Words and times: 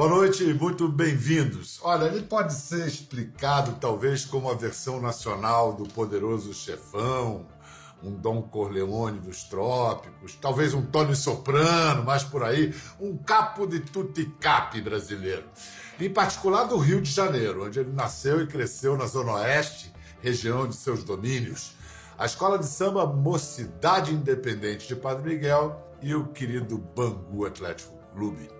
Boa 0.00 0.08
noite 0.08 0.44
e 0.44 0.54
muito 0.54 0.88
bem-vindos. 0.88 1.78
Olha, 1.82 2.06
ele 2.06 2.22
pode 2.22 2.54
ser 2.54 2.88
explicado 2.88 3.72
talvez 3.78 4.24
como 4.24 4.50
a 4.50 4.54
versão 4.54 4.98
nacional 4.98 5.74
do 5.74 5.84
poderoso 5.84 6.54
chefão, 6.54 7.46
um 8.02 8.10
Dom 8.10 8.40
Corleone 8.40 9.20
dos 9.20 9.42
trópicos, 9.42 10.38
talvez 10.40 10.72
um 10.72 10.80
Tony 10.80 11.14
Soprano, 11.14 12.02
mais 12.02 12.24
por 12.24 12.42
aí, 12.42 12.74
um 12.98 13.14
capo 13.14 13.66
de 13.66 13.80
tutti-capi 13.80 14.80
brasileiro. 14.80 15.44
Em 16.00 16.08
particular 16.08 16.64
do 16.64 16.78
Rio 16.78 17.02
de 17.02 17.12
Janeiro, 17.12 17.66
onde 17.66 17.78
ele 17.78 17.92
nasceu 17.92 18.40
e 18.40 18.46
cresceu 18.46 18.96
na 18.96 19.04
Zona 19.04 19.32
Oeste, 19.32 19.92
região 20.22 20.66
de 20.66 20.76
seus 20.76 21.04
domínios. 21.04 21.72
A 22.16 22.24
escola 22.24 22.58
de 22.58 22.64
samba 22.64 23.04
Mocidade 23.04 24.14
Independente 24.14 24.88
de 24.88 24.96
Padre 24.96 25.34
Miguel 25.34 25.78
e 26.00 26.14
o 26.14 26.28
querido 26.28 26.78
Bangu 26.78 27.44
Atlético 27.44 27.94
Clube. 28.14 28.59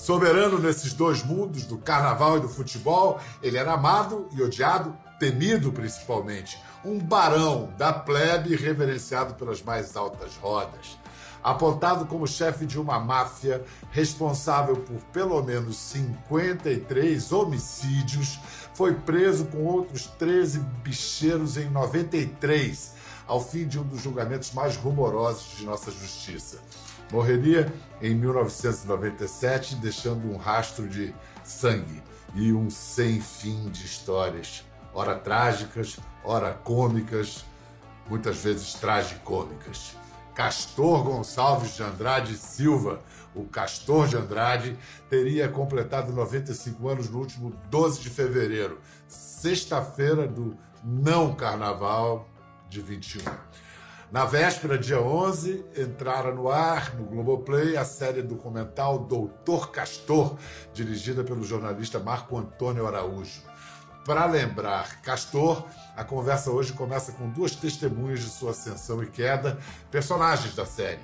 Soberano 0.00 0.58
nesses 0.58 0.94
dois 0.94 1.22
mundos, 1.22 1.64
do 1.64 1.76
carnaval 1.76 2.38
e 2.38 2.40
do 2.40 2.48
futebol, 2.48 3.20
ele 3.42 3.58
era 3.58 3.74
amado 3.74 4.30
e 4.32 4.42
odiado, 4.42 4.96
temido 5.18 5.70
principalmente. 5.70 6.58
Um 6.82 6.98
barão 6.98 7.70
da 7.76 7.92
plebe 7.92 8.56
reverenciado 8.56 9.34
pelas 9.34 9.62
mais 9.62 9.94
altas 9.98 10.36
rodas. 10.36 10.98
Apontado 11.42 12.06
como 12.06 12.26
chefe 12.26 12.64
de 12.64 12.80
uma 12.80 12.98
máfia 12.98 13.62
responsável 13.90 14.76
por 14.76 15.02
pelo 15.12 15.42
menos 15.42 15.76
53 15.76 17.30
homicídios, 17.30 18.40
foi 18.72 18.94
preso 18.94 19.44
com 19.46 19.66
outros 19.66 20.06
13 20.06 20.60
bicheiros 20.82 21.58
em 21.58 21.68
93, 21.68 22.94
ao 23.26 23.38
fim 23.38 23.68
de 23.68 23.78
um 23.78 23.82
dos 23.82 24.00
julgamentos 24.00 24.52
mais 24.52 24.76
rumorosos 24.76 25.58
de 25.58 25.66
nossa 25.66 25.90
justiça. 25.90 26.58
Morreria 27.10 27.72
em 28.00 28.14
1997, 28.14 29.74
deixando 29.76 30.30
um 30.30 30.36
rastro 30.36 30.88
de 30.88 31.12
sangue 31.42 32.02
e 32.34 32.52
um 32.52 32.70
sem 32.70 33.20
fim 33.20 33.68
de 33.68 33.84
histórias, 33.84 34.64
ora 34.94 35.16
trágicas, 35.16 35.98
ora 36.22 36.52
cômicas, 36.52 37.44
muitas 38.08 38.38
vezes 38.38 38.74
tragicômicas. 38.74 39.96
Castor 40.34 41.02
Gonçalves 41.02 41.74
de 41.74 41.82
Andrade 41.82 42.36
Silva, 42.36 43.00
o 43.34 43.44
Castor 43.44 44.06
de 44.06 44.16
Andrade, 44.16 44.78
teria 45.08 45.48
completado 45.48 46.12
95 46.12 46.88
anos 46.88 47.10
no 47.10 47.18
último 47.18 47.52
12 47.68 48.00
de 48.00 48.10
fevereiro, 48.10 48.78
sexta-feira 49.08 50.26
do 50.26 50.56
não 50.84 51.34
carnaval 51.34 52.28
de 52.68 52.80
21. 52.80 53.20
Na 54.10 54.24
véspera, 54.24 54.76
dia 54.76 55.00
11, 55.00 55.64
entrara 55.76 56.34
no 56.34 56.50
ar, 56.50 56.96
no 56.96 57.04
Globoplay, 57.04 57.76
a 57.76 57.84
série 57.84 58.22
documental 58.22 58.98
Doutor 58.98 59.70
Castor, 59.70 60.36
dirigida 60.74 61.22
pelo 61.22 61.44
jornalista 61.44 62.00
Marco 62.00 62.36
Antônio 62.36 62.88
Araújo. 62.88 63.40
Para 64.04 64.26
lembrar 64.26 65.00
Castor, 65.00 65.64
a 65.96 66.02
conversa 66.02 66.50
hoje 66.50 66.72
começa 66.72 67.12
com 67.12 67.30
duas 67.30 67.54
testemunhas 67.54 68.18
de 68.18 68.30
sua 68.30 68.50
ascensão 68.50 69.00
e 69.00 69.06
queda, 69.06 69.60
personagens 69.92 70.56
da 70.56 70.66
série. 70.66 70.98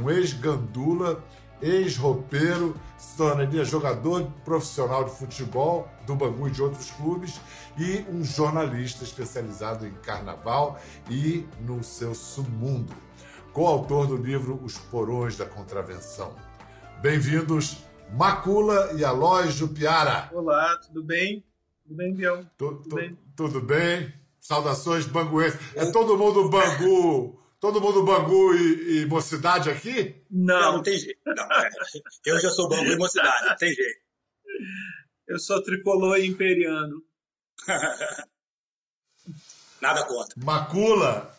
Um 0.00 0.08
ex-gandula 0.08 1.22
ex-roupeiro, 1.60 2.78
se 2.98 3.16
tornaria 3.16 3.64
jogador 3.64 4.30
profissional 4.44 5.04
de 5.04 5.10
futebol 5.10 5.88
do 6.06 6.14
Bangu 6.14 6.48
e 6.48 6.50
de 6.50 6.62
outros 6.62 6.90
clubes 6.90 7.40
e 7.78 8.04
um 8.10 8.24
jornalista 8.24 9.04
especializado 9.04 9.86
em 9.86 9.92
carnaval 9.92 10.80
e 11.10 11.46
no 11.60 11.82
seu 11.82 12.14
submundo, 12.14 12.94
coautor 13.52 14.06
do 14.06 14.16
livro 14.16 14.60
Os 14.62 14.78
Porões 14.78 15.36
da 15.36 15.46
Contravenção. 15.46 16.34
Bem-vindos, 17.00 17.78
Macula 18.12 18.92
e 18.94 19.04
Aloy 19.04 19.50
Jupiara. 19.50 20.30
Olá, 20.32 20.76
tudo 20.76 21.02
bem? 21.02 21.44
Tudo 21.82 21.96
bem, 21.96 22.14
Biel? 22.14 22.44
Tu, 22.56 22.74
tudo, 22.74 22.96
bem? 22.96 23.18
tudo 23.34 23.60
bem? 23.60 24.12
Saudações 24.40 25.06
banguenses. 25.06 25.58
É 25.74 25.90
todo 25.90 26.16
mundo 26.16 26.48
Bangu 26.48 27.45
Todo 27.58 27.80
mundo 27.80 28.04
Bangu 28.04 28.54
e, 28.54 29.00
e 29.02 29.06
Mocidade 29.06 29.70
aqui? 29.70 30.22
Não. 30.30 30.74
Não, 30.74 30.82
tem 30.82 30.98
jeito. 30.98 31.18
Não, 31.24 31.44
é. 31.52 31.70
Eu 32.24 32.38
já 32.40 32.50
sou 32.50 32.68
Bangu 32.68 32.90
e 32.90 32.96
Mocidade, 32.96 33.46
não 33.46 33.56
tem 33.56 33.72
jeito. 33.72 34.00
Eu 35.26 35.38
sou 35.38 35.62
tricolor 35.62 36.18
e 36.18 36.26
imperiano. 36.26 37.02
Nada 39.80 40.06
contra. 40.06 40.34
Macula, 40.44 41.36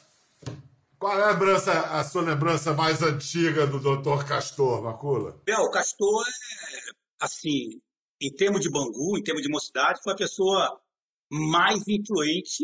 qual 0.99 1.19
é 1.19 1.23
a, 1.23 1.31
lembrança, 1.31 1.71
a 1.71 2.03
sua 2.03 2.23
lembrança 2.23 2.73
mais 2.73 3.01
antiga 3.01 3.67
do 3.67 3.79
Dr. 3.79 4.25
Castor, 4.27 4.83
Macula? 4.83 5.39
Bel, 5.45 5.61
o 5.61 5.71
Castor 5.71 6.25
é, 6.27 6.79
assim, 7.19 7.79
em 8.19 8.33
termos 8.33 8.61
de 8.61 8.69
Bangu, 8.69 9.17
em 9.17 9.23
termos 9.23 9.43
de 9.43 9.49
mocidade, 9.49 10.01
foi 10.03 10.13
a 10.13 10.17
pessoa 10.17 10.81
mais 11.29 11.87
influente 11.87 12.63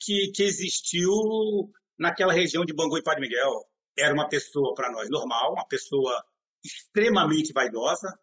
que, 0.00 0.32
que 0.34 0.42
existiu 0.42 1.10
naquela 1.98 2.32
região 2.32 2.64
de 2.64 2.74
Bangu 2.74 2.98
e 2.98 3.02
Padre 3.02 3.22
Miguel. 3.22 3.64
Era 3.96 4.12
uma 4.12 4.28
pessoa, 4.28 4.74
para 4.74 4.90
nós, 4.90 5.08
normal, 5.08 5.52
uma 5.52 5.66
pessoa 5.66 6.24
extremamente 6.64 7.52
vaidosa, 7.52 8.18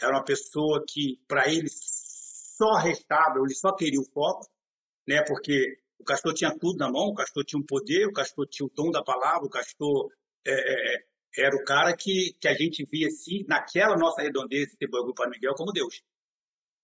era 0.00 0.12
uma 0.12 0.24
pessoa 0.24 0.84
que, 0.86 1.20
para 1.26 1.48
ele, 1.48 1.68
só 1.68 2.74
restava, 2.74 3.38
ele 3.38 3.54
só 3.54 3.72
queria 3.72 4.00
o 4.00 4.10
foco, 4.12 4.46
né? 5.06 5.22
porque 5.26 5.78
o 5.98 6.04
Castor 6.04 6.34
tinha 6.34 6.56
tudo 6.58 6.76
na 6.78 6.90
mão, 6.90 7.08
o 7.08 7.14
Castor 7.14 7.44
tinha 7.44 7.60
um 7.60 7.66
poder, 7.66 8.06
o 8.06 8.12
Castor 8.12 8.46
tinha 8.46 8.66
o 8.66 8.70
dom 8.74 8.90
da 8.90 9.02
palavra, 9.02 9.46
o 9.46 9.50
Castor 9.50 10.10
é, 10.44 10.52
é, 10.52 10.94
é 10.96 11.04
era 11.36 11.56
o 11.56 11.64
cara 11.64 11.96
que, 11.96 12.36
que 12.40 12.46
a 12.46 12.54
gente 12.54 12.84
via 12.84 13.08
assim, 13.08 13.44
naquela 13.48 13.96
nossa 13.96 14.22
redondeza 14.22 14.76
de 14.80 14.86
Bangu 14.86 15.14
Padre 15.14 15.32
Miguel 15.32 15.54
como 15.54 15.72
Deus. 15.72 16.02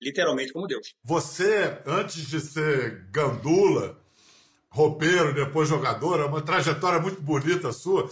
Literalmente 0.02 0.52
como 0.52 0.66
Deus. 0.66 0.94
Você, 1.04 1.80
antes 1.86 2.26
de 2.26 2.40
ser 2.40 3.06
gandula, 3.10 3.99
roupeiro, 4.70 5.34
depois 5.34 5.68
jogador, 5.68 6.20
é 6.20 6.24
uma 6.24 6.42
trajetória 6.42 7.00
muito 7.00 7.20
bonita 7.20 7.72
sua. 7.72 8.08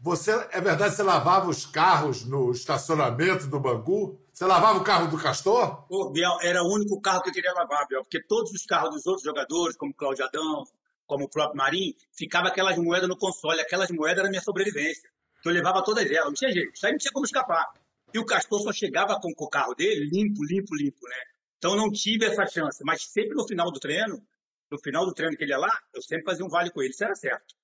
Você, 0.00 0.30
é 0.52 0.60
verdade, 0.60 0.94
você 0.94 1.02
lavava 1.02 1.48
os 1.48 1.66
carros 1.66 2.24
no 2.24 2.52
estacionamento 2.52 3.46
do 3.46 3.58
Bangu? 3.58 4.18
Você 4.32 4.44
lavava 4.44 4.78
o 4.78 4.84
carro 4.84 5.08
do 5.08 5.18
Castor? 5.18 5.82
Pô, 5.88 6.10
Biel, 6.10 6.38
era 6.40 6.62
o 6.62 6.72
único 6.72 7.00
carro 7.00 7.22
que 7.22 7.30
eu 7.30 7.34
queria 7.34 7.52
lavar, 7.52 7.86
Biel, 7.88 8.02
porque 8.02 8.22
todos 8.22 8.52
os 8.52 8.64
carros 8.64 8.94
dos 8.94 9.06
outros 9.06 9.24
jogadores, 9.24 9.76
como 9.76 9.92
Cláudio 9.92 10.24
Adão, 10.24 10.64
como 11.04 11.24
o 11.24 11.28
próprio 11.28 11.56
Marinho, 11.56 11.94
ficava 12.12 12.48
aquelas 12.48 12.78
moedas 12.78 13.08
no 13.08 13.16
console. 13.16 13.60
Aquelas 13.60 13.90
moedas 13.90 14.20
eram 14.20 14.30
minha 14.30 14.42
sobrevivência. 14.42 15.10
Eu 15.44 15.52
levava 15.52 15.82
todas 15.82 16.08
elas, 16.08 16.26
não 16.26 16.34
tinha 16.34 16.52
jeito, 16.52 16.74
isso 16.74 16.86
aí 16.86 16.92
não 16.92 16.98
tinha 16.98 17.12
como 17.12 17.24
escapar. 17.24 17.66
E 18.12 18.18
o 18.18 18.24
Castor 18.24 18.60
só 18.60 18.72
chegava 18.72 19.18
com 19.20 19.32
o 19.36 19.48
carro 19.48 19.74
dele 19.74 20.08
limpo, 20.10 20.44
limpo, 20.44 20.74
limpo, 20.76 21.08
né? 21.08 21.16
Então 21.58 21.74
não 21.74 21.90
tive 21.90 22.24
essa 22.24 22.46
chance, 22.46 22.82
mas 22.84 23.02
sempre 23.02 23.34
no 23.34 23.46
final 23.46 23.70
do 23.70 23.80
treino, 23.80 24.22
no 24.70 24.78
final 24.78 25.06
do 25.06 25.12
treino 25.12 25.36
que 25.36 25.44
ele 25.44 25.52
ia 25.52 25.58
lá, 25.58 25.70
eu 25.94 26.02
sempre 26.02 26.24
fazia 26.24 26.44
um 26.44 26.48
vale 26.48 26.70
com 26.70 26.82
ele. 26.82 26.90
Isso 26.90 27.04
era 27.04 27.14
certo. 27.14 27.54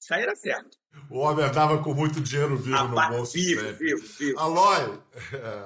Isso 0.00 0.14
aí 0.14 0.22
era 0.22 0.34
certo. 0.34 0.76
O 1.08 1.18
homem 1.18 1.44
andava 1.44 1.82
com 1.82 1.94
muito 1.94 2.20
dinheiro 2.20 2.56
vivo 2.56 2.76
ah, 2.76 2.88
no 2.88 3.16
bolso. 3.16 3.34
Vivo, 3.34 3.60
sempre. 3.60 3.86
vivo, 3.86 4.06
vivo. 4.18 4.38
Aloy, 4.38 5.00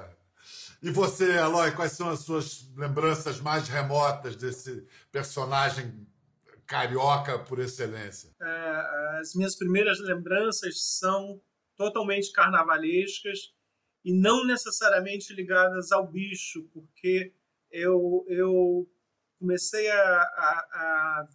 e 0.82 0.90
você, 0.90 1.38
Aloy, 1.38 1.72
quais 1.72 1.92
são 1.92 2.10
as 2.10 2.20
suas 2.20 2.70
lembranças 2.76 3.40
mais 3.40 3.66
remotas 3.68 4.36
desse 4.36 4.86
personagem 5.10 6.06
carioca 6.66 7.38
por 7.38 7.58
excelência? 7.58 8.30
É, 8.40 9.18
as 9.20 9.34
minhas 9.34 9.56
primeiras 9.56 9.98
lembranças 10.00 10.98
são 10.98 11.40
totalmente 11.76 12.30
carnavalescas 12.32 13.54
e 14.04 14.12
não 14.12 14.44
necessariamente 14.44 15.32
ligadas 15.32 15.92
ao 15.92 16.06
bicho, 16.06 16.68
porque 16.72 17.32
eu, 17.70 18.24
eu 18.28 18.88
comecei 19.38 19.90
a, 19.90 20.20
a, 20.20 20.68
a 20.72 21.28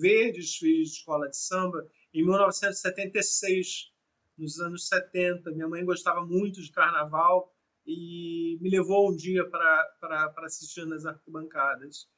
ver 0.00 0.32
desfiles 0.32 0.90
de 0.90 0.96
escola 0.96 1.28
de 1.28 1.36
samba 1.36 1.86
em 2.12 2.24
1976, 2.24 3.92
nos 4.36 4.60
anos 4.60 4.88
70. 4.88 5.50
Minha 5.52 5.68
mãe 5.68 5.84
gostava 5.84 6.24
muito 6.24 6.60
de 6.62 6.70
carnaval 6.70 7.52
e 7.86 8.58
me 8.60 8.70
levou 8.70 9.10
um 9.10 9.16
dia 9.16 9.48
para 9.48 10.34
assistir 10.44 10.86
nas 10.86 11.04
arquibancadas. 11.04 12.08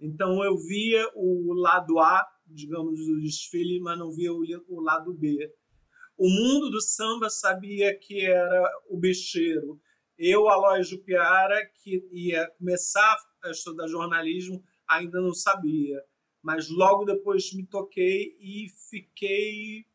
Então 0.00 0.44
eu 0.44 0.56
via 0.56 1.08
o 1.14 1.54
lado 1.54 1.98
A, 1.98 2.26
digamos, 2.46 3.06
do 3.06 3.20
desfile, 3.20 3.80
mas 3.80 3.98
não 3.98 4.12
via 4.12 4.32
o, 4.32 4.80
lado 4.80 5.14
B. 5.14 5.50
O 6.16 6.28
mundo 6.28 6.70
do 6.70 6.80
samba 6.80 7.30
sabia 7.30 7.96
que 7.98 8.24
era 8.24 8.70
o 8.88 8.98
bicheiro, 8.98 9.80
eu, 10.16 10.48
Aloy 10.48 10.82
Jupiara, 10.82 11.60
que 11.82 12.06
ia 12.12 12.48
começar 12.58 13.16
a 13.48 13.50
estudar 13.50 13.86
jornalismo, 13.86 14.62
ainda 14.86 15.20
não 15.20 15.32
sabia. 15.32 16.02
Mas 16.42 16.68
logo 16.68 17.04
depois 17.04 17.52
me 17.52 17.66
toquei 17.66 18.36
e 18.40 18.66
fiquei 18.90 19.86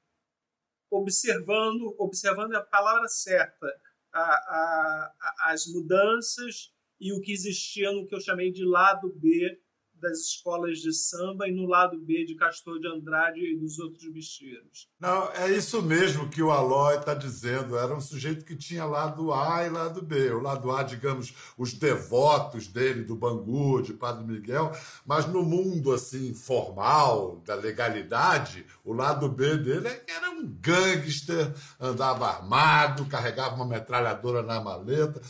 observando, 0.89 1.95
observando 1.99 2.55
a 2.55 2.61
palavra 2.61 3.07
certa, 3.07 3.67
a, 4.11 4.21
a, 4.21 5.15
a, 5.19 5.51
as 5.51 5.67
mudanças 5.67 6.73
e 6.99 7.13
o 7.13 7.21
que 7.21 7.31
existia 7.31 7.91
no 7.91 8.07
que 8.07 8.15
eu 8.15 8.19
chamei 8.19 8.51
de 8.51 8.65
lado 8.65 9.13
B 9.15 9.61
das 9.99 10.19
escolas 10.19 10.79
de 10.79 10.93
samba 10.93 11.47
e 11.47 11.51
no 11.51 11.65
lado 11.65 11.99
B 11.99 12.25
de 12.25 12.35
Castor 12.35 12.79
de 12.79 12.87
Andrade 12.87 13.39
e 13.39 13.57
dos 13.57 13.79
outros 13.79 14.07
bicheiros. 14.11 14.87
Não, 14.99 15.29
é 15.33 15.51
isso 15.51 15.81
mesmo 15.81 16.29
que 16.29 16.41
o 16.41 16.51
Aloy 16.51 16.97
está 16.97 17.13
dizendo. 17.13 17.77
Era 17.77 17.95
um 17.95 18.01
sujeito 18.01 18.45
que 18.45 18.55
tinha 18.55 18.85
lado 18.85 19.33
A 19.33 19.65
e 19.65 19.69
lado 19.69 20.01
B. 20.01 20.31
O 20.31 20.41
lado 20.41 20.71
A, 20.71 20.83
digamos, 20.83 21.33
os 21.57 21.73
devotos 21.73 22.67
dele, 22.67 23.03
do 23.03 23.15
Bangu, 23.15 23.81
de 23.81 23.93
Padre 23.93 24.25
Miguel, 24.25 24.71
mas 25.05 25.25
no 25.25 25.43
mundo 25.43 25.93
assim 25.93 26.33
formal, 26.33 27.41
da 27.45 27.55
legalidade, 27.55 28.65
o 28.83 28.93
lado 28.93 29.29
B 29.29 29.57
dele 29.57 29.87
é 29.87 30.03
era 30.09 30.31
um 30.31 30.45
gangster, 30.59 31.53
andava 31.79 32.27
armado, 32.27 33.05
carregava 33.05 33.55
uma 33.55 33.65
metralhadora 33.65 34.41
na 34.41 34.59
maleta. 34.61 35.21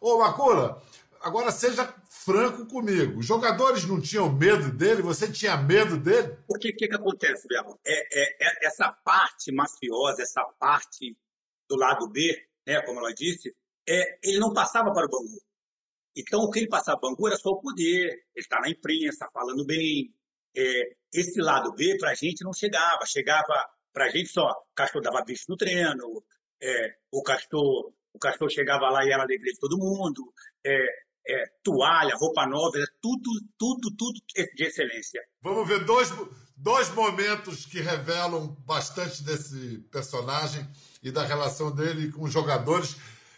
Ô, 0.00 0.18
Macula, 0.18 0.80
agora 1.20 1.50
seja 1.50 1.84
franco 2.08 2.66
comigo. 2.66 3.18
Os 3.18 3.26
jogadores 3.26 3.84
não 3.84 4.00
tinham 4.00 4.32
medo 4.32 4.70
dele? 4.72 5.02
Você 5.02 5.30
tinha 5.30 5.56
medo 5.56 5.96
dele? 5.96 6.36
O 6.48 6.58
que, 6.58 6.72
que, 6.72 6.84
acontece, 6.86 7.46
Belo? 7.48 7.78
É, 7.84 8.20
é, 8.20 8.36
é, 8.40 8.66
essa 8.66 8.92
parte 8.92 9.52
mafiosa, 9.52 10.22
essa 10.22 10.42
parte 10.58 11.16
do 11.68 11.76
lado 11.76 12.08
B, 12.08 12.46
né, 12.66 12.80
como 12.82 13.00
ela 13.00 13.12
disse, 13.12 13.54
é, 13.88 14.18
ele 14.22 14.38
não 14.38 14.52
passava 14.52 14.92
para 14.92 15.06
o 15.06 15.10
Bangu. 15.10 15.40
Então, 16.16 16.40
o 16.40 16.50
que 16.50 16.60
ele 16.60 16.68
passava 16.68 16.98
para 16.98 17.08
o 17.08 17.12
Bangu 17.12 17.28
era 17.28 17.36
só 17.36 17.50
o 17.50 17.60
poder. 17.60 18.06
Ele 18.06 18.22
está 18.36 18.60
na 18.60 18.68
imprensa, 18.68 19.28
falando 19.32 19.64
bem. 19.64 20.12
É, 20.56 20.96
esse 21.12 21.40
lado 21.40 21.72
B, 21.74 21.96
para 21.98 22.10
a 22.10 22.14
gente, 22.14 22.44
não 22.44 22.52
chegava. 22.52 23.06
Chegava 23.06 23.68
para 23.92 24.06
a 24.06 24.10
gente 24.10 24.28
só. 24.28 24.50
O 24.50 24.74
Castor 24.74 25.02
dava 25.02 25.24
bicho 25.24 25.44
no 25.48 25.56
treino, 25.56 26.24
é, 26.60 26.96
o 27.12 27.22
Castor 27.22 27.92
o 28.12 28.18
Castor 28.18 28.50
chegava 28.50 28.90
lá 28.90 29.04
e 29.04 29.12
era 29.12 29.22
alegria 29.22 29.52
de 29.52 29.60
todo 29.60 29.78
mundo. 29.78 30.32
É, 30.66 30.86
é, 31.28 31.44
toalha, 31.62 32.16
roupa 32.16 32.46
nova, 32.46 32.78
é 32.78 32.84
tudo, 33.02 33.30
tudo, 33.58 33.94
tudo 33.96 34.18
de 34.54 34.64
excelência. 34.64 35.20
Vamos 35.42 35.68
ver 35.68 35.84
dois, 35.84 36.12
dois 36.56 36.88
momentos 36.94 37.66
que 37.66 37.80
revelam 37.80 38.56
bastante 38.66 39.22
desse 39.22 39.78
personagem 39.92 40.66
e 41.02 41.10
da 41.10 41.24
relação 41.24 41.70
dele 41.70 42.10
com 42.10 42.24
os 42.24 42.32
jogadores, 42.32 42.96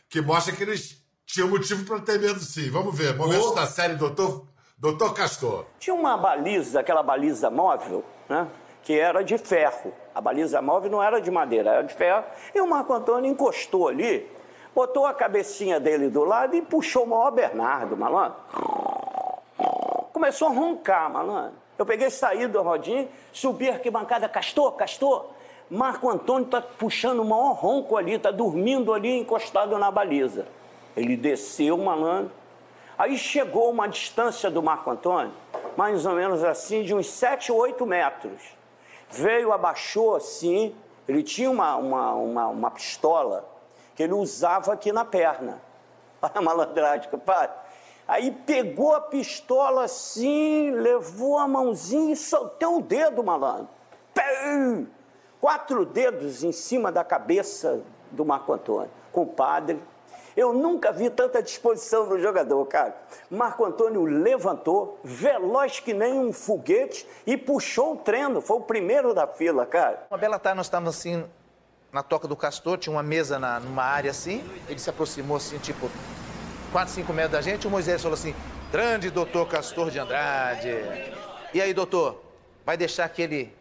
que 0.08 0.20
mostra 0.20 0.54
que 0.54 0.62
eles 0.62 0.96
tinham 1.26 1.48
motivo 1.48 1.84
para 1.84 2.00
ter 2.00 2.20
medo 2.20 2.40
sim. 2.40 2.70
Vamos 2.70 2.96
ver, 2.96 3.14
momentos 3.16 3.48
oh. 3.48 3.54
da 3.54 3.66
série 3.66 3.94
Doutor, 3.94 4.46
Doutor 4.78 5.12
Castor. 5.12 5.66
Tinha 5.78 5.94
uma 5.94 6.16
baliza, 6.16 6.80
aquela 6.80 7.02
baliza 7.02 7.50
móvel, 7.50 8.04
né? 8.28 8.48
que 8.82 8.98
era 8.98 9.22
de 9.22 9.36
ferro. 9.36 9.92
A 10.14 10.20
baliza 10.20 10.62
móvel 10.62 10.90
não 10.90 11.02
era 11.02 11.20
de 11.20 11.30
madeira, 11.30 11.70
era 11.70 11.82
de 11.82 11.94
ferro. 11.94 12.24
E 12.54 12.60
o 12.60 12.66
Marco 12.66 12.92
Antônio 12.92 13.30
encostou 13.30 13.88
ali 13.88 14.26
botou 14.74 15.06
a 15.06 15.14
cabecinha 15.14 15.80
dele 15.80 16.08
do 16.08 16.24
lado 16.24 16.56
e 16.56 16.62
puxou 16.62 17.04
o 17.04 17.06
maior 17.06 17.30
Bernardo, 17.30 17.96
malandro. 17.96 18.36
Começou 20.12 20.48
a 20.48 20.50
roncar, 20.52 21.10
malandro. 21.10 21.54
Eu 21.78 21.86
peguei, 21.86 22.10
saí 22.10 22.46
do 22.46 22.60
rodinho, 22.62 23.08
subi 23.32 23.70
a 23.70 23.74
arquibancada, 23.74 24.28
castor, 24.28 24.72
castor. 24.72 25.30
Marco 25.70 26.10
Antônio 26.10 26.44
está 26.44 26.60
puxando 26.60 27.20
o 27.20 27.24
maior 27.24 27.52
ronco 27.52 27.96
ali, 27.96 28.14
está 28.14 28.30
dormindo 28.30 28.92
ali 28.92 29.18
encostado 29.18 29.78
na 29.78 29.90
baliza. 29.90 30.46
Ele 30.96 31.16
desceu, 31.16 31.78
malandro. 31.78 32.32
Aí 32.98 33.16
chegou 33.16 33.70
uma 33.70 33.88
distância 33.88 34.50
do 34.50 34.62
Marco 34.62 34.90
Antônio, 34.90 35.32
mais 35.74 36.04
ou 36.04 36.14
menos 36.14 36.44
assim, 36.44 36.82
de 36.82 36.94
uns 36.94 37.06
7 37.06 37.50
ou 37.50 37.58
8 37.58 37.86
metros. 37.86 38.42
Veio, 39.08 39.52
abaixou 39.52 40.16
assim, 40.16 40.74
ele 41.08 41.22
tinha 41.22 41.50
uma, 41.50 41.76
uma, 41.76 42.12
uma, 42.12 42.46
uma 42.48 42.70
pistola 42.70 43.48
que 43.94 44.02
ele 44.02 44.12
usava 44.12 44.72
aqui 44.72 44.92
na 44.92 45.04
perna. 45.04 45.60
Olha 46.22 46.32
a 46.34 46.42
malandragem, 46.42 47.10
compadre. 47.10 47.56
Aí 48.06 48.32
pegou 48.32 48.94
a 48.94 49.00
pistola 49.00 49.84
assim, 49.84 50.72
levou 50.72 51.38
a 51.38 51.46
mãozinha 51.46 52.12
e 52.12 52.16
soltou 52.16 52.78
o 52.78 52.82
dedo, 52.82 53.22
malandro. 53.22 53.68
Quatro 55.40 55.86
dedos 55.86 56.42
em 56.42 56.52
cima 56.52 56.90
da 56.90 57.04
cabeça 57.04 57.80
do 58.10 58.24
Marco 58.24 58.52
Antônio. 58.52 58.90
Compadre, 59.12 59.80
eu 60.36 60.52
nunca 60.52 60.92
vi 60.92 61.08
tanta 61.08 61.42
disposição 61.42 62.06
no 62.06 62.18
jogador, 62.18 62.64
cara. 62.66 62.96
Marco 63.30 63.64
Antônio 63.64 64.04
levantou, 64.04 64.98
veloz 65.02 65.80
que 65.80 65.94
nem 65.94 66.12
um 66.12 66.32
foguete, 66.32 67.06
e 67.26 67.36
puxou 67.36 67.94
o 67.94 67.96
treino. 67.96 68.40
Foi 68.40 68.56
o 68.56 68.60
primeiro 68.60 69.14
da 69.14 69.26
fila, 69.26 69.64
cara. 69.64 70.06
Uma 70.10 70.18
bela 70.18 70.38
tarde, 70.38 70.56
nós 70.56 70.66
estávamos 70.66 70.96
assim 70.96 71.24
na 71.92 72.02
toca 72.02 72.28
do 72.28 72.36
castor, 72.36 72.78
tinha 72.78 72.92
uma 72.92 73.02
mesa 73.02 73.38
na, 73.38 73.58
numa 73.58 73.82
área 73.82 74.10
assim, 74.10 74.44
ele 74.68 74.78
se 74.78 74.88
aproximou 74.88 75.36
assim, 75.36 75.58
tipo, 75.58 75.90
4, 76.72 76.94
5 76.94 77.12
metros 77.12 77.32
da 77.32 77.40
gente, 77.40 77.66
o 77.66 77.70
Moisés 77.70 78.00
falou 78.00 78.14
assim, 78.14 78.34
grande 78.70 79.10
doutor 79.10 79.48
Castor 79.48 79.90
de 79.90 79.98
Andrade. 79.98 80.68
E 81.52 81.60
aí, 81.60 81.74
doutor, 81.74 82.22
vai 82.64 82.76
deixar 82.76 83.04
aquele 83.04 83.52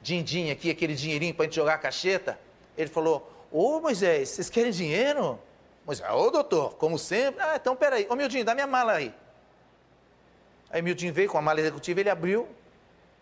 din-din 0.00 0.50
aqui, 0.50 0.70
aquele 0.70 0.94
dinheirinho 0.94 1.34
pra 1.34 1.44
gente 1.44 1.56
jogar 1.56 1.74
a 1.74 1.78
cacheta? 1.78 2.38
Ele 2.78 2.88
falou, 2.88 3.28
ô 3.50 3.80
Moisés, 3.80 4.28
vocês 4.28 4.48
querem 4.48 4.70
dinheiro? 4.70 5.38
Moisés, 5.84 6.08
ô 6.08 6.30
doutor, 6.30 6.74
como 6.76 6.98
sempre. 6.98 7.42
Ah, 7.42 7.56
então 7.56 7.74
peraí. 7.74 8.06
Ô 8.08 8.14
Mildinho, 8.14 8.44
dá 8.44 8.54
minha 8.54 8.66
mala 8.66 8.92
aí. 8.92 9.12
Aí 10.70 10.80
Mildinho 10.82 11.12
veio 11.12 11.28
com 11.28 11.38
a 11.38 11.42
mala 11.42 11.60
executiva, 11.60 12.00
ele 12.00 12.10
abriu, 12.10 12.48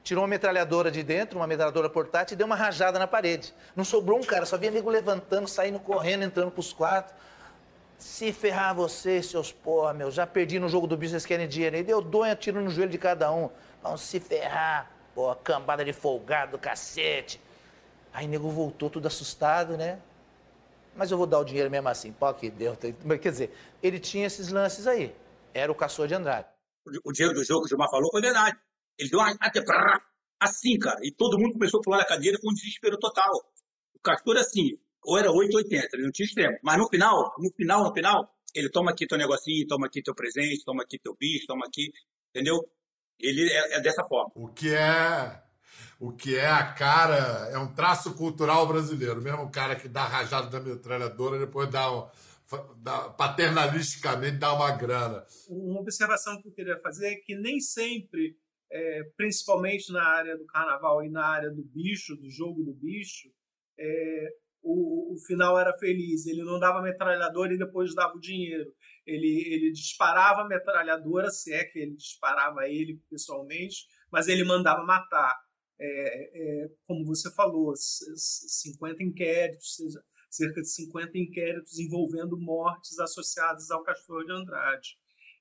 tirou 0.05 0.23
uma 0.23 0.29
metralhadora 0.29 0.91
de 0.91 1.03
dentro, 1.03 1.39
uma 1.39 1.47
metralhadora 1.47 1.89
portátil 1.89 2.35
e 2.35 2.37
deu 2.37 2.47
uma 2.47 2.55
rajada 2.55 2.99
na 2.99 3.07
parede. 3.07 3.55
Não 3.75 3.85
sobrou 3.85 4.19
um 4.19 4.23
cara, 4.23 4.45
só 4.45 4.59
via 4.59 4.71
nego 4.71 4.91
levantando, 4.91 5.49
saindo 5.49 5.81
correndo, 5.81 6.23
entrando 6.23 6.51
pros 6.51 6.73
quartos. 6.73 7.15
Se 7.99 8.31
ferrar 8.31 8.75
vocês, 8.75 9.27
seus 9.27 9.51
porra, 9.51 9.95
meu, 9.95 10.11
já 10.11 10.27
perdi 10.27 10.59
no 10.59 10.69
jogo 10.69 10.87
do 10.87 10.95
bicho, 10.95 11.13
vocês 11.13 11.25
querem 11.25 11.49
dinheiro 11.49 11.77
aí? 11.77 11.83
Deu 11.83 12.03
dois 12.03 12.37
tiro 12.39 12.61
no 12.61 12.69
joelho 12.69 12.91
de 12.91 12.99
cada 12.99 13.33
um. 13.33 13.49
Vão 13.83 13.97
se 13.97 14.21
ferrar, 14.21 14.91
pô, 15.15 15.35
cambada 15.37 15.83
de 15.83 15.93
folgado, 15.95 16.59
cacete. 16.59 17.41
Aí 18.13 18.27
nego 18.27 18.51
voltou 18.51 18.91
tudo 18.91 19.07
assustado, 19.07 19.77
né? 19.77 19.99
Mas 20.95 21.11
eu 21.11 21.17
vou 21.17 21.27
dar 21.27 21.39
o 21.39 21.45
dinheiro 21.45 21.71
mesmo 21.71 21.89
assim, 21.89 22.13
pô, 22.13 22.33
que 22.35 22.51
deu. 22.51 22.77
Quer 22.77 23.31
dizer, 23.31 23.57
ele 23.83 23.99
tinha 23.99 24.27
esses 24.27 24.51
lances 24.51 24.87
aí. 24.87 25.17
Era 25.55 25.73
o 25.73 25.75
caçador 25.75 26.09
de 26.09 26.15
Andrade. 26.15 26.47
O 27.03 27.11
dinheiro 27.11 27.35
do 27.35 27.43
jogo 27.43 27.61
que 27.61 27.67
o 27.67 27.69
Gilmar 27.71 27.89
falou 27.91 28.11
foi 28.11 28.21
verdade. 28.21 28.59
Ele 28.99 29.11
deu 29.11 29.19
uma, 29.19 29.37
assim, 30.41 30.79
cara. 30.79 30.99
E 31.03 31.13
todo 31.13 31.39
mundo 31.39 31.55
começou 31.55 31.81
a 31.81 31.83
pular 31.83 31.99
na 31.99 32.05
cadeira 32.07 32.39
com 32.41 32.51
um 32.51 32.55
desespero 32.55 32.99
total. 32.99 33.33
O 33.95 34.01
Castor, 34.01 34.37
assim, 34.37 34.79
ou 35.05 35.19
era 35.19 35.31
8 35.31 35.53
ou 35.53 35.59
80, 35.59 35.89
ele 35.93 36.05
não 36.05 36.13
tinha 36.13 36.27
extremo. 36.27 36.59
Mas 36.63 36.79
no 36.79 36.89
final, 36.89 37.35
no 37.39 37.51
final, 37.53 37.85
no 37.85 37.93
final, 37.93 38.35
ele 38.55 38.71
toma 38.71 38.91
aqui 38.91 39.07
teu 39.07 39.19
negocinho, 39.19 39.67
toma 39.67 39.87
aqui 39.87 40.03
teu 40.03 40.15
presente, 40.15 40.65
toma 40.65 40.83
aqui 40.83 40.99
teu 40.99 41.17
bicho, 41.19 41.47
toma 41.47 41.67
aqui, 41.67 41.91
entendeu? 42.31 42.61
Ele 43.19 43.51
é, 43.51 43.77
é 43.77 43.81
dessa 43.81 44.05
forma. 44.05 44.33
O 44.35 44.49
que 44.49 44.75
é 44.75 45.43
o 45.99 46.13
que 46.13 46.37
é 46.37 46.47
a 46.47 46.73
cara, 46.73 47.49
é 47.51 47.59
um 47.59 47.73
traço 47.73 48.15
cultural 48.15 48.67
brasileiro. 48.67 49.21
Mesmo 49.23 49.45
o 49.45 49.51
cara 49.51 49.77
que 49.77 49.89
dá 49.89 50.05
rajada 50.05 50.49
da 50.49 50.61
metralhadora, 50.61 51.39
depois 51.39 51.69
dá, 51.71 51.91
um, 51.91 52.09
dá 52.77 53.09
paternalisticamente 53.11 54.39
dá 54.39 54.53
uma 54.53 54.71
grana. 54.73 55.25
Uma 55.49 55.81
observação 55.81 56.41
que 56.41 56.49
eu 56.49 56.53
queria 56.53 56.79
fazer 56.79 57.09
é 57.09 57.17
que 57.17 57.35
nem 57.35 57.61
sempre 57.61 58.37
é, 58.75 59.05
principalmente 59.17 59.93
na 59.93 60.03
área 60.03 60.37
do 60.37 60.45
carnaval 60.47 61.05
e 61.05 61.09
na 61.09 61.25
área 61.25 61.49
do 61.49 61.63
bicho, 61.63 62.17
do 62.17 62.29
jogo 62.29 62.65
do 62.65 62.75
bicho, 62.75 63.29
é, 63.79 64.29
o, 64.61 65.15
o, 65.15 65.19
final 65.19 65.57
era 65.57 65.73
feliz. 65.79 66.27
Ele 66.27 66.43
não 66.43 66.59
dava 66.59 66.83
metralhadora 66.83 67.55
e 67.55 67.59
depois 67.59 67.95
dava 67.95 68.17
o 68.17 68.21
dinheiro. 68.21 68.75
Ele, 69.07 69.45
ele 69.47 69.71
disparava 69.71 70.41
a 70.41 70.49
metralhadora, 70.49 71.31
se 71.31 71.53
é 71.53 71.63
que 71.65 71.79
ele 71.79 71.95
disparava 71.95 72.69
ele 72.69 73.01
pessoalmente, 73.09 73.87
mas 74.11 74.27
ele 74.27 74.43
mandava 74.43 74.83
matar. 74.83 75.39
É, 75.79 76.65
é, 76.65 76.69
como 76.87 77.05
você 77.05 77.33
falou, 77.33 77.73
50 77.77 79.05
inquéritos, 79.05 79.77
cerca 80.29 80.61
de 80.61 80.69
50 80.69 81.17
inquéritos 81.17 81.79
envolvendo 81.79 82.37
mortes 82.37 82.99
associadas 82.99 83.71
ao 83.71 83.85
Castor 83.85 84.25
de 84.25 84.33
Andrade. 84.33 84.97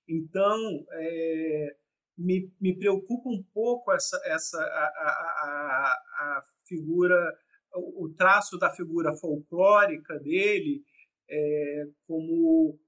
Então, 0.07 0.85
é, 0.91 1.75
me, 2.17 2.51
me 2.59 2.77
preocupa 2.77 3.29
um 3.29 3.43
pouco 3.53 3.91
essa, 3.91 4.19
essa 4.25 4.57
a, 4.57 4.65
a, 4.65 5.95
a, 6.19 6.41
figura, 6.67 7.15
o, 7.75 8.13
traço 8.15 8.57
da 8.57 8.69
figura 8.69 9.15
folclórica 9.15 10.19
dele, 10.19 10.83
é, 11.29 11.85
como, 12.07 12.79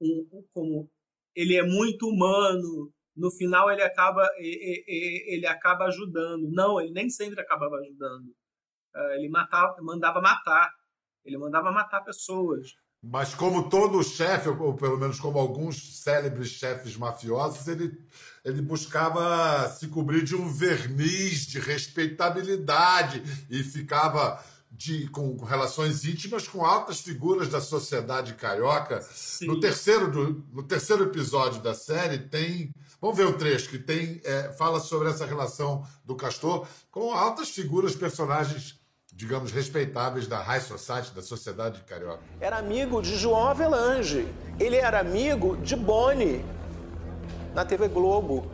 um, 0.00 0.44
como 0.52 0.90
ele 1.34 1.56
é 1.56 1.62
muito 1.62 2.08
humano, 2.08 2.92
no 3.16 3.30
final 3.30 3.70
ele 3.70 3.82
acaba, 3.82 4.28
ele 4.38 5.46
acaba 5.46 5.86
ajudando. 5.86 6.50
Não, 6.50 6.80
ele 6.80 6.92
nem 6.92 7.08
sempre 7.08 7.40
acabava 7.40 7.76
ajudando. 7.76 8.34
É, 8.94 9.16
ele 9.18 9.28
matava, 9.28 9.76
mandava 9.80 10.20
matar. 10.20 10.70
Ele 11.24 11.38
mandava 11.38 11.72
matar 11.72 12.02
pessoas. 12.02 12.72
Mas 13.08 13.34
como 13.34 13.68
todo 13.68 14.02
chefe, 14.02 14.48
ou 14.48 14.74
pelo 14.74 14.98
menos 14.98 15.20
como 15.20 15.38
alguns 15.38 16.02
célebres 16.02 16.48
chefes 16.48 16.96
mafiosos, 16.96 17.68
ele, 17.68 17.96
ele 18.44 18.60
buscava 18.60 19.68
se 19.68 19.86
cobrir 19.88 20.24
de 20.24 20.34
um 20.34 20.52
verniz 20.52 21.46
de 21.46 21.60
respeitabilidade 21.60 23.22
e 23.48 23.62
ficava 23.62 24.42
de, 24.70 25.08
com 25.08 25.36
relações 25.44 26.04
íntimas 26.04 26.48
com 26.48 26.64
altas 26.64 27.00
figuras 27.00 27.48
da 27.48 27.60
sociedade 27.60 28.34
carioca. 28.34 29.00
Sim. 29.02 29.46
No 29.46 29.60
terceiro, 29.60 30.10
do, 30.10 30.44
no 30.52 30.62
terceiro 30.62 31.04
episódio 31.04 31.62
da 31.62 31.74
série 31.74 32.18
tem. 32.18 32.74
Vamos 33.00 33.16
ver 33.16 33.26
o 33.26 33.38
trecho 33.38 33.70
que 33.70 33.78
tem. 33.78 34.20
É, 34.24 34.52
fala 34.52 34.80
sobre 34.80 35.08
essa 35.08 35.24
relação 35.24 35.86
do 36.04 36.16
Castor 36.16 36.66
com 36.90 37.12
altas 37.12 37.50
figuras, 37.50 37.94
personagens, 37.94 38.80
digamos, 39.16 39.50
respeitáveis 39.50 40.26
da 40.26 40.38
high 40.38 40.60
society, 40.60 41.10
da 41.14 41.22
sociedade 41.22 41.80
carioca. 41.88 42.20
Era 42.38 42.58
amigo 42.58 43.00
de 43.00 43.16
João 43.16 43.48
Avelange. 43.48 44.28
Ele 44.60 44.76
era 44.76 45.00
amigo 45.00 45.56
de 45.56 45.74
Boni 45.74 46.44
na 47.54 47.64
TV 47.64 47.88
Globo. 47.88 48.46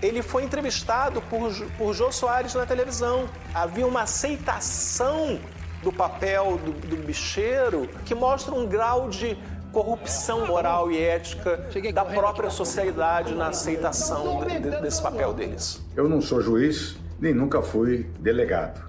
Ele 0.00 0.22
foi 0.22 0.44
entrevistado 0.44 1.20
por, 1.22 1.52
por 1.76 1.92
Jô 1.92 2.10
Soares 2.10 2.54
na 2.54 2.64
televisão. 2.64 3.28
Havia 3.52 3.86
uma 3.86 4.02
aceitação 4.02 5.38
do 5.82 5.92
papel 5.92 6.58
do, 6.64 6.72
do 6.72 6.96
bicheiro 6.96 7.88
que 8.06 8.14
mostra 8.14 8.54
um 8.54 8.66
grau 8.66 9.10
de 9.10 9.36
corrupção 9.70 10.46
moral 10.46 10.90
e 10.90 10.98
ética 10.98 11.68
da 11.92 12.06
própria 12.06 12.48
sociedade 12.48 13.34
na 13.34 13.48
aceitação 13.48 14.46
de, 14.46 14.60
de, 14.60 14.80
desse 14.80 15.02
papel 15.02 15.34
deles. 15.34 15.84
Eu 15.94 16.08
não 16.08 16.22
sou 16.22 16.40
juiz, 16.40 16.96
nem 17.20 17.34
nunca 17.34 17.60
fui 17.60 18.10
delegado. 18.18 18.88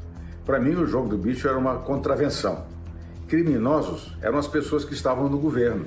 Para 0.50 0.60
mim, 0.60 0.74
o 0.74 0.88
jogo 0.88 1.08
do 1.08 1.16
bicho 1.16 1.48
era 1.48 1.60
uma 1.60 1.78
contravenção. 1.78 2.66
Criminosos 3.28 4.18
eram 4.20 4.40
as 4.40 4.48
pessoas 4.48 4.84
que 4.84 4.96
estavam 4.96 5.30
no 5.30 5.38
governo, 5.38 5.86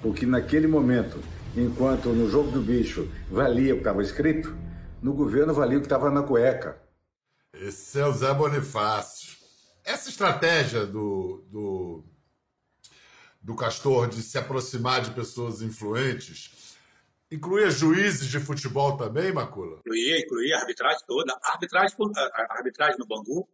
porque 0.00 0.24
naquele 0.24 0.68
momento 0.68 1.18
Enquanto 1.56 2.10
no 2.10 2.30
jogo 2.30 2.50
do 2.50 2.60
bicho 2.60 3.10
valia 3.30 3.72
o 3.72 3.76
que 3.76 3.80
estava 3.80 4.02
escrito, 4.02 4.54
no 5.00 5.14
governo 5.14 5.54
valia 5.54 5.78
o 5.78 5.80
que 5.80 5.86
estava 5.86 6.10
na 6.10 6.22
cueca. 6.22 6.78
Esse 7.54 7.98
é 7.98 8.06
o 8.06 8.12
Zé 8.12 8.34
Bonifácio. 8.34 9.38
Essa 9.82 10.10
estratégia 10.10 10.84
do, 10.84 11.42
do, 11.50 12.04
do 13.40 13.56
Castor 13.56 14.06
de 14.06 14.20
se 14.20 14.36
aproximar 14.36 15.00
de 15.00 15.12
pessoas 15.12 15.62
influentes 15.62 16.76
incluía 17.30 17.70
juízes 17.70 18.28
de 18.28 18.38
futebol 18.38 18.98
também, 18.98 19.32
Macula? 19.32 19.78
Incluía, 19.78 20.20
incluía 20.20 20.56
a 20.58 20.60
arbitragem 20.60 21.00
toda. 21.06 21.32
A 21.42 21.52
arbitragem, 21.52 21.96
a 22.16 22.52
arbitragem 22.54 22.98
no 22.98 23.06
Bangu 23.06 23.48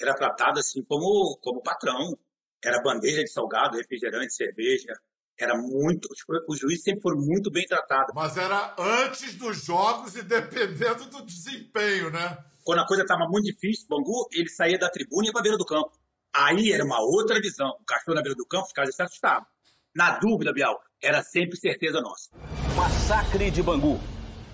era 0.00 0.14
tratada 0.14 0.60
assim 0.60 0.82
como, 0.82 1.38
como 1.42 1.62
patrão. 1.62 2.18
Era 2.62 2.82
bandeja 2.82 3.22
de 3.22 3.30
salgado, 3.30 3.78
refrigerante, 3.78 4.34
cerveja, 4.34 4.92
era 5.38 5.56
muito. 5.56 6.08
Os 6.46 6.58
juízes 6.58 6.84
sempre 6.84 7.00
foram 7.00 7.18
muito 7.18 7.50
bem 7.50 7.64
tratados. 7.66 8.14
Mas 8.14 8.36
era 8.36 8.74
antes 8.78 9.34
dos 9.34 9.64
jogos 9.64 10.14
e 10.16 10.22
dependendo 10.22 11.06
do 11.06 11.24
desempenho, 11.24 12.10
né? 12.10 12.36
Quando 12.62 12.80
a 12.80 12.86
coisa 12.86 13.02
estava 13.02 13.26
muito 13.26 13.46
difícil, 13.46 13.86
o 13.86 13.96
Bangu, 13.96 14.28
ele 14.32 14.48
saía 14.48 14.78
da 14.78 14.90
tribuna 14.90 15.24
e 15.24 15.26
ia 15.26 15.32
para 15.32 15.40
a 15.40 15.42
beira 15.42 15.58
do 15.58 15.64
campo. 15.64 15.92
Aí 16.32 16.72
era 16.72 16.84
uma 16.84 17.00
outra 17.00 17.40
visão. 17.40 17.70
O 17.80 17.84
cachorro 17.84 18.14
na 18.14 18.22
beira 18.22 18.36
do 18.36 18.46
campo, 18.46 18.66
os 18.66 18.72
caras 18.72 18.94
se 18.94 19.02
assustavam. 19.02 19.46
Na 19.94 20.18
dúvida, 20.18 20.52
Bial, 20.52 20.78
era 21.02 21.22
sempre 21.22 21.56
certeza 21.56 22.00
nossa. 22.00 22.30
Massacre 22.76 23.50
de 23.50 23.62
Bangu. 23.62 23.98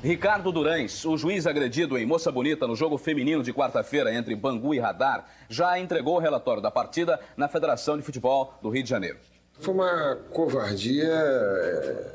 Ricardo 0.07 0.53
Durães, 0.53 1.05
o 1.05 1.19
juiz 1.19 1.49
agredido 1.49 1.99
em 1.99 2.07
Moça 2.07 2.31
Bonita 2.31 2.65
no 2.65 2.77
jogo 2.77 2.97
feminino 2.97 3.43
de 3.43 3.53
quarta-feira 3.53 4.15
entre 4.15 4.37
Bangu 4.37 4.73
e 4.73 4.79
Radar, 4.79 5.27
já 5.49 5.81
entregou 5.81 6.15
o 6.15 6.21
relatório 6.21 6.63
da 6.63 6.71
partida 6.71 7.19
na 7.37 7.49
Federação 7.49 7.97
de 7.97 8.05
Futebol 8.05 8.55
do 8.63 8.69
Rio 8.69 8.85
de 8.85 8.89
Janeiro. 8.89 9.19
Foi 9.59 9.75
uma 9.75 10.17
covardia 10.31 11.09
é, 11.13 12.15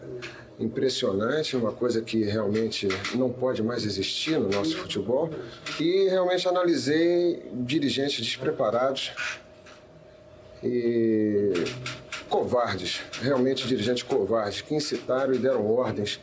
impressionante, 0.57 1.57
uma 1.57 1.73
coisa 1.73 2.01
que 2.01 2.23
realmente 2.23 2.87
não 3.13 3.29
pode 3.29 3.61
mais 3.61 3.83
existir 3.83 4.39
no 4.39 4.47
nosso 4.47 4.77
futebol. 4.77 5.29
E 5.77 6.07
realmente 6.07 6.47
analisei 6.47 7.43
dirigentes 7.51 8.25
despreparados 8.25 9.11
e 10.63 11.51
covardes, 12.31 13.01
realmente 13.21 13.67
dirigentes 13.67 14.03
covardes, 14.03 14.61
que 14.61 14.73
incitaram 14.73 15.33
e 15.33 15.37
deram 15.37 15.69
ordens 15.69 16.19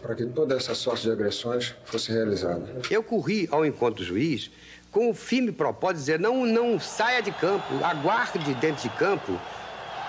para 0.00 0.14
que 0.14 0.24
toda 0.24 0.56
essa 0.56 0.74
sorte 0.74 1.02
de 1.02 1.12
agressões 1.12 1.74
fosse 1.84 2.10
realizada. 2.10 2.66
Eu 2.90 3.02
corri 3.02 3.46
ao 3.52 3.64
encontro 3.64 3.96
do 3.96 4.04
juiz 4.04 4.50
com 4.90 5.10
o 5.10 5.14
firme 5.14 5.52
propósito 5.52 5.98
de 5.98 6.00
dizer 6.00 6.18
não, 6.18 6.46
não 6.46 6.80
saia 6.80 7.20
de 7.20 7.30
campo, 7.30 7.66
aguarde 7.84 8.54
dentro 8.54 8.82
de 8.82 8.88
campo 8.96 9.38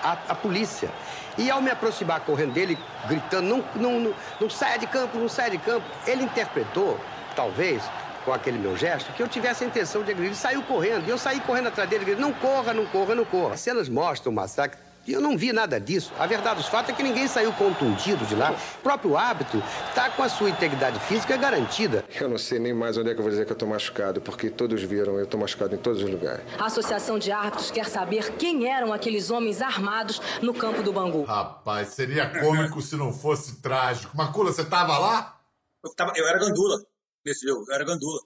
a, 0.02 0.12
a 0.30 0.34
polícia. 0.34 0.90
E 1.36 1.50
ao 1.50 1.60
me 1.60 1.70
aproximar 1.70 2.20
correndo 2.20 2.54
dele, 2.54 2.78
gritando, 3.06 3.46
não, 3.46 3.64
não, 3.76 4.00
não, 4.00 4.14
não 4.40 4.50
saia 4.50 4.78
de 4.78 4.86
campo, 4.86 5.18
não 5.18 5.28
saia 5.28 5.50
de 5.50 5.58
campo, 5.58 5.86
ele 6.06 6.24
interpretou, 6.24 6.98
talvez, 7.36 7.82
com 8.24 8.32
aquele 8.32 8.58
meu 8.58 8.76
gesto, 8.76 9.12
que 9.12 9.22
eu 9.22 9.28
tivesse 9.28 9.62
a 9.62 9.66
intenção 9.66 10.02
de 10.02 10.10
agredir. 10.10 10.30
Ele 10.30 10.34
saiu 10.34 10.62
correndo, 10.62 11.06
e 11.06 11.10
eu 11.10 11.18
saí 11.18 11.40
correndo 11.40 11.68
atrás 11.68 11.88
dele, 11.88 12.04
gritando, 12.04 12.22
não 12.22 12.32
corra, 12.32 12.72
não 12.72 12.86
corra, 12.86 13.14
não 13.14 13.24
corra. 13.24 13.54
As 13.54 13.60
cenas 13.60 13.88
mostram 13.88 14.32
o 14.32 14.34
massacre 14.34 14.78
e 15.06 15.12
eu 15.12 15.20
não 15.20 15.36
vi 15.36 15.52
nada 15.52 15.80
disso. 15.80 16.12
A 16.18 16.26
verdade 16.26 16.56
dos 16.56 16.66
fatos 16.68 16.90
é 16.90 16.92
que 16.92 17.02
ninguém 17.02 17.26
saiu 17.26 17.52
contundido 17.52 18.24
de 18.26 18.34
lá. 18.34 18.52
O 18.52 18.82
próprio 18.82 19.16
hábito 19.16 19.62
está 19.88 20.10
com 20.10 20.22
a 20.22 20.28
sua 20.28 20.50
integridade 20.50 20.98
física 21.00 21.36
garantida. 21.36 22.04
Eu 22.20 22.28
não 22.28 22.38
sei 22.38 22.58
nem 22.58 22.72
mais 22.72 22.96
onde 22.96 23.10
é 23.10 23.14
que 23.14 23.18
eu 23.18 23.22
vou 23.22 23.30
dizer 23.30 23.44
que 23.44 23.52
eu 23.52 23.54
estou 23.54 23.68
machucado, 23.68 24.20
porque 24.20 24.48
todos 24.50 24.82
viram, 24.82 25.18
eu 25.18 25.24
estou 25.24 25.40
machucado 25.40 25.74
em 25.74 25.78
todos 25.78 26.02
os 26.02 26.08
lugares. 26.08 26.44
A 26.58 26.66
Associação 26.66 27.18
de 27.18 27.32
Árbitros 27.32 27.70
quer 27.70 27.86
saber 27.86 28.36
quem 28.36 28.70
eram 28.70 28.92
aqueles 28.92 29.30
homens 29.30 29.60
armados 29.60 30.20
no 30.40 30.54
campo 30.54 30.82
do 30.82 30.92
Bangu. 30.92 31.24
Rapaz, 31.24 31.88
seria 31.88 32.28
cômico 32.40 32.80
se 32.80 32.96
não 32.96 33.12
fosse 33.12 33.60
trágico. 33.60 34.16
Macula, 34.16 34.52
você 34.52 34.62
estava 34.62 34.98
lá? 34.98 35.38
Eu, 35.84 35.92
tava, 35.94 36.12
eu 36.14 36.26
era 36.28 36.38
gandula 36.38 36.80
nesse 37.24 37.46
jogo, 37.46 37.64
eu 37.68 37.74
era 37.74 37.84
gandula. 37.84 38.20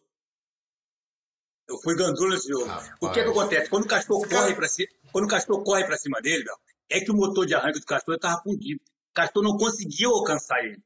Eu 1.69 1.79
fui 1.79 1.97
gandula 1.97 2.35
nesse 2.35 2.49
jogo. 2.49 2.67
Rapaz. 2.67 2.93
O 3.01 3.11
que, 3.11 3.21
é 3.21 3.25
que 3.25 3.31
acontece? 3.31 3.71
Quando 3.71 3.85
o 3.85 3.89
cachorro 3.89 4.29
corre 4.29 4.55
para 4.55 4.69
cima, 4.69 4.89
quando 5.17 5.25
o 5.25 5.29
Castor 5.29 5.65
corre 5.65 5.83
para 5.87 5.97
cima 5.97 6.21
dele, 6.21 6.45
é 6.91 7.01
que 7.01 7.11
o 7.11 7.15
motor 7.15 7.47
de 7.47 7.55
arranque 7.55 7.81
do 7.81 7.87
Castor 7.87 8.17
estava 8.17 8.39
fundido. 8.43 8.83
O 8.85 9.15
Castor 9.15 9.43
não 9.43 9.57
conseguiu 9.57 10.11
alcançar 10.11 10.63
ele. 10.63 10.79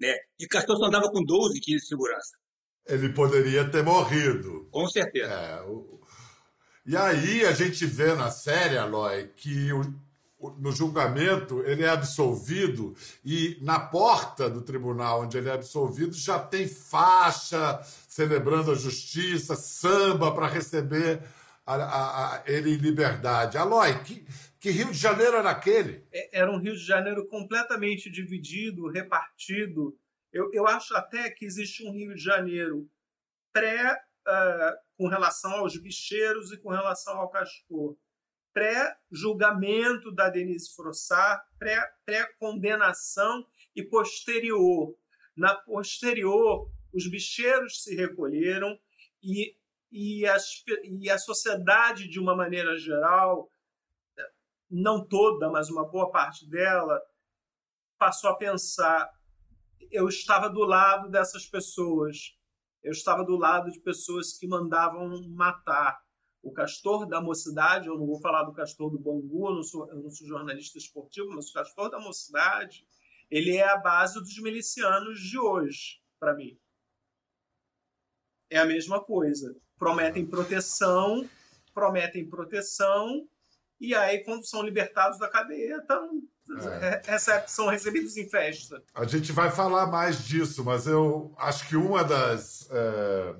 Né? 0.00 0.12
E 0.40 0.44
o 0.44 0.48
Castor 0.48 0.76
só 0.76 0.86
andava 0.86 1.08
com 1.08 1.22
12, 1.22 1.60
15 1.60 1.78
de 1.78 1.86
segurança. 1.86 2.36
Ele 2.84 3.10
poderia 3.10 3.70
ter 3.70 3.84
morrido. 3.84 4.66
Com 4.72 4.88
certeza. 4.88 5.32
É, 5.32 5.62
o... 5.62 6.00
E 6.84 6.96
aí 6.96 7.46
a 7.46 7.52
gente 7.52 7.86
vê 7.86 8.12
na 8.16 8.28
série, 8.28 8.76
Aloy, 8.76 9.28
que 9.36 9.72
o, 9.72 9.82
o, 10.40 10.50
no 10.50 10.72
julgamento 10.72 11.62
ele 11.64 11.84
é 11.84 11.90
absolvido 11.90 12.96
e 13.24 13.56
na 13.60 13.78
porta 13.78 14.50
do 14.50 14.62
tribunal 14.62 15.22
onde 15.22 15.38
ele 15.38 15.48
é 15.48 15.52
absolvido 15.52 16.12
já 16.12 16.40
tem 16.40 16.66
faixa 16.66 17.80
celebrando 18.08 18.72
a 18.72 18.74
justiça, 18.74 19.54
samba 19.54 20.32
para 20.32 20.48
receber 20.48 21.22
a, 21.70 21.84
a, 21.84 22.36
a 22.36 22.42
ele 22.46 22.70
em 22.70 22.76
liberdade. 22.76 23.56
Aloy, 23.56 24.02
que, 24.02 24.26
que 24.58 24.70
Rio 24.70 24.90
de 24.90 24.98
Janeiro 24.98 25.36
era 25.36 25.50
aquele? 25.50 26.04
É, 26.12 26.40
era 26.40 26.50
um 26.50 26.58
Rio 26.58 26.74
de 26.74 26.84
Janeiro 26.84 27.26
completamente 27.28 28.10
dividido, 28.10 28.88
repartido. 28.88 29.98
Eu, 30.32 30.50
eu 30.52 30.66
acho 30.66 30.96
até 30.96 31.30
que 31.30 31.44
existe 31.44 31.84
um 31.84 31.92
Rio 31.92 32.14
de 32.14 32.22
Janeiro 32.22 32.88
pré 33.52 33.92
uh, 33.92 34.76
com 34.96 35.08
relação 35.08 35.52
aos 35.52 35.76
bicheiros 35.76 36.52
e 36.52 36.58
com 36.58 36.70
relação 36.70 37.18
ao 37.18 37.30
Castor. 37.30 37.96
Pré-julgamento 38.52 40.12
da 40.12 40.28
Denise 40.28 40.74
Frossard, 40.74 41.40
pré-condenação 42.04 43.46
e 43.74 43.82
posterior. 43.82 44.96
Na 45.36 45.54
posterior, 45.54 46.70
os 46.92 47.08
bicheiros 47.08 47.82
se 47.82 47.94
recolheram 47.94 48.78
e 49.22 49.56
e, 49.90 50.24
e 51.00 51.10
a 51.10 51.18
sociedade, 51.18 52.08
de 52.08 52.20
uma 52.20 52.36
maneira 52.36 52.76
geral, 52.78 53.50
não 54.70 55.04
toda, 55.04 55.50
mas 55.50 55.68
uma 55.68 55.84
boa 55.84 56.10
parte 56.10 56.48
dela, 56.48 57.00
passou 57.98 58.30
a 58.30 58.36
pensar: 58.36 59.10
eu 59.90 60.08
estava 60.08 60.48
do 60.48 60.60
lado 60.60 61.10
dessas 61.10 61.46
pessoas, 61.46 62.36
eu 62.82 62.92
estava 62.92 63.24
do 63.24 63.36
lado 63.36 63.70
de 63.70 63.80
pessoas 63.80 64.38
que 64.38 64.46
mandavam 64.46 65.28
matar. 65.30 65.98
O 66.42 66.52
castor 66.52 67.06
da 67.06 67.20
mocidade, 67.20 67.88
eu 67.88 67.98
não 67.98 68.06
vou 68.06 68.18
falar 68.20 68.44
do 68.44 68.52
castor 68.52 68.90
do 68.90 68.98
Bangu, 68.98 69.50
eu 69.50 69.56
não 69.56 69.62
sou, 69.62 69.90
eu 69.90 70.00
não 70.00 70.10
sou 70.10 70.26
jornalista 70.26 70.78
esportivo, 70.78 71.28
mas 71.30 71.50
o 71.50 71.52
castor 71.52 71.90
da 71.90 72.00
mocidade, 72.00 72.86
ele 73.30 73.56
é 73.56 73.68
a 73.68 73.76
base 73.76 74.18
dos 74.18 74.38
milicianos 74.40 75.20
de 75.20 75.38
hoje, 75.38 76.00
para 76.18 76.34
mim. 76.34 76.58
É 78.48 78.58
a 78.58 78.64
mesma 78.64 79.04
coisa 79.04 79.54
prometem 79.80 80.26
proteção, 80.26 81.26
prometem 81.74 82.28
proteção, 82.28 83.26
e 83.80 83.94
aí, 83.94 84.18
quando 84.18 84.44
são 84.44 84.62
libertados 84.62 85.18
da 85.18 85.26
cadeia, 85.26 85.80
então, 85.82 86.22
é. 87.06 87.18
são 87.46 87.68
recebidos 87.68 88.14
em 88.18 88.28
festa. 88.28 88.82
A 88.94 89.06
gente 89.06 89.32
vai 89.32 89.50
falar 89.50 89.86
mais 89.86 90.22
disso, 90.22 90.62
mas 90.62 90.86
eu 90.86 91.34
acho 91.38 91.66
que 91.66 91.76
uma 91.76 92.04
das 92.04 92.68
é, 92.70 93.34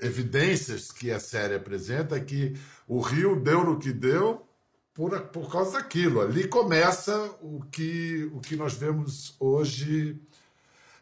evidências 0.00 0.90
que 0.90 1.10
a 1.10 1.20
série 1.20 1.56
apresenta 1.56 2.16
é 2.16 2.20
que 2.20 2.54
o 2.86 3.00
Rio 3.00 3.38
deu 3.38 3.62
no 3.64 3.78
que 3.78 3.92
deu 3.92 4.48
por, 4.94 5.20
por 5.26 5.52
causa 5.52 5.72
daquilo. 5.72 6.22
Ali 6.22 6.48
começa 6.48 7.14
o 7.42 7.62
que, 7.70 8.30
o 8.32 8.40
que 8.40 8.56
nós 8.56 8.72
vemos 8.72 9.36
hoje 9.38 10.18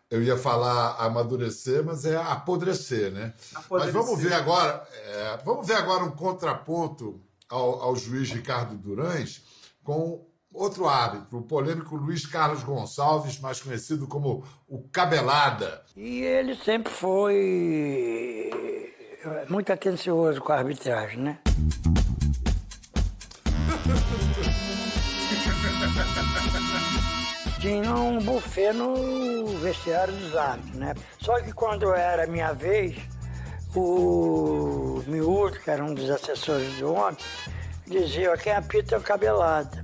Eu 0.09 0.23
ia 0.23 0.37
falar 0.37 0.97
amadurecer, 0.99 1.85
mas 1.85 2.05
é 2.05 2.17
apodrecer, 2.17 3.11
né? 3.11 3.35
Apodrecer. 3.55 3.95
Mas 3.95 4.07
vamos 4.07 4.23
ver 4.23 4.33
agora, 4.33 4.87
é, 4.93 5.39
vamos 5.45 5.67
ver 5.67 5.75
agora 5.75 6.05
um 6.05 6.13
contraponto 6.13 7.21
ao, 7.49 7.83
ao 7.83 7.97
juiz 7.97 8.31
Ricardo 8.31 8.77
Durães 8.77 9.43
com 9.83 10.25
outro 10.53 10.87
árbitro, 10.87 11.39
o 11.39 11.43
polêmico 11.43 11.97
Luiz 11.97 12.25
Carlos 12.25 12.63
Gonçalves, 12.63 13.41
mais 13.41 13.61
conhecido 13.61 14.07
como 14.07 14.45
o 14.69 14.89
Cabelada. 14.89 15.83
E 15.97 16.21
ele 16.21 16.55
sempre 16.55 16.93
foi 16.93 18.51
muito 19.49 19.73
atencioso 19.73 20.41
com 20.41 20.53
a 20.53 20.59
arbitragem, 20.59 21.19
né? 21.19 21.41
Tinha 27.67 27.97
um 27.97 28.21
buffet 28.21 28.73
no 28.73 29.45
vestiário 29.59 30.15
dos 30.15 30.37
árbitros, 30.37 30.77
né? 30.77 30.95
Só 31.21 31.41
que 31.41 31.53
quando 31.53 31.93
era 31.93 32.25
minha 32.25 32.53
vez, 32.53 32.97
o 33.75 35.03
Miúdo, 35.09 35.59
que 35.59 35.69
era 35.69 35.85
um 35.85 35.93
dos 35.93 36.09
assessores 36.09 36.79
do 36.79 36.95
homem, 36.95 37.17
dizia, 37.85 38.37
quem 38.37 38.53
apita 38.53 38.95
é 38.95 38.99
o 38.99 39.01
cabelada. 39.01 39.83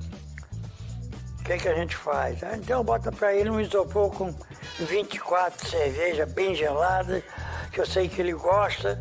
O 1.41 1.43
que, 1.43 1.57
que 1.57 1.69
a 1.69 1.75
gente 1.75 1.97
faz? 1.97 2.41
Ah, 2.45 2.57
então 2.57 2.85
bota 2.85 3.11
pra 3.11 3.35
ele 3.35 3.51
um 3.51 3.61
isopor 3.61 4.13
com 4.13 4.33
24 4.79 5.69
cerveja 5.69 6.25
bem 6.25 6.55
gelada, 6.55 7.21
que 7.73 7.81
eu 7.81 7.87
sei 7.87 8.09
que 8.09 8.21
ele 8.21 8.33
gosta. 8.33 9.01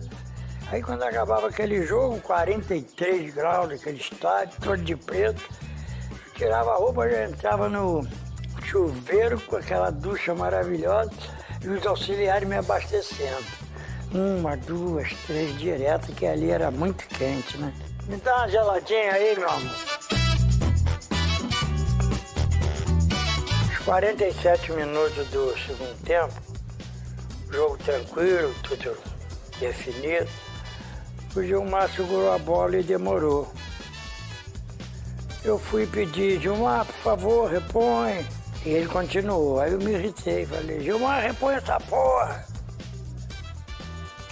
Aí 0.72 0.82
quando 0.82 1.04
acabava 1.04 1.50
aquele 1.50 1.86
jogo, 1.86 2.20
43 2.22 3.32
graus 3.32 3.70
daquele 3.70 4.00
estádio, 4.00 4.60
todo 4.60 4.82
de 4.82 4.96
preto, 4.96 5.48
tirava 6.34 6.72
a 6.72 6.78
roupa, 6.78 7.08
já 7.08 7.26
entrava 7.26 7.70
no 7.70 8.02
chuveiro 8.64 9.40
com 9.42 9.56
aquela 9.56 9.90
ducha 9.90 10.34
maravilhosa 10.34 11.12
e 11.64 11.68
os 11.68 11.86
auxiliares 11.86 12.48
me 12.48 12.56
abastecendo. 12.56 13.46
Uma, 14.14 14.58
duas, 14.58 15.14
três 15.26 15.58
direto, 15.58 16.12
que 16.14 16.26
ali 16.26 16.50
era 16.50 16.70
muito 16.70 17.08
quente, 17.08 17.58
né? 17.58 17.74
Me 18.08 18.18
dá 18.18 18.38
uma 18.38 18.48
geladinha 18.50 19.14
aí, 19.14 19.38
meu 19.38 19.50
amor. 19.50 19.76
Os 23.72 23.86
47 23.86 24.72
minutos 24.74 25.28
do 25.28 25.58
segundo 25.60 26.04
tempo, 26.04 26.34
jogo 27.52 27.78
tranquilo, 27.78 28.54
tudo 28.64 28.98
definido. 29.60 30.30
O 31.36 31.42
Gilmar 31.42 31.90
segurou 31.90 32.34
a 32.34 32.38
bola 32.38 32.78
e 32.78 32.84
demorou. 32.84 33.50
Eu 35.44 35.58
fui 35.58 35.88
pedir, 35.88 36.42
Gilmar, 36.42 36.86
por 36.86 36.96
favor, 36.96 37.50
repõe. 37.50 38.26
E 38.66 38.70
ele 38.70 38.88
continuou. 38.88 39.60
Aí 39.60 39.72
eu 39.72 39.80
me 39.80 39.92
irritei, 39.92 40.46
falei, 40.46 40.82
Gilmar, 40.82 41.22
repõe 41.24 41.56
essa 41.56 41.80
porra. 41.80 42.46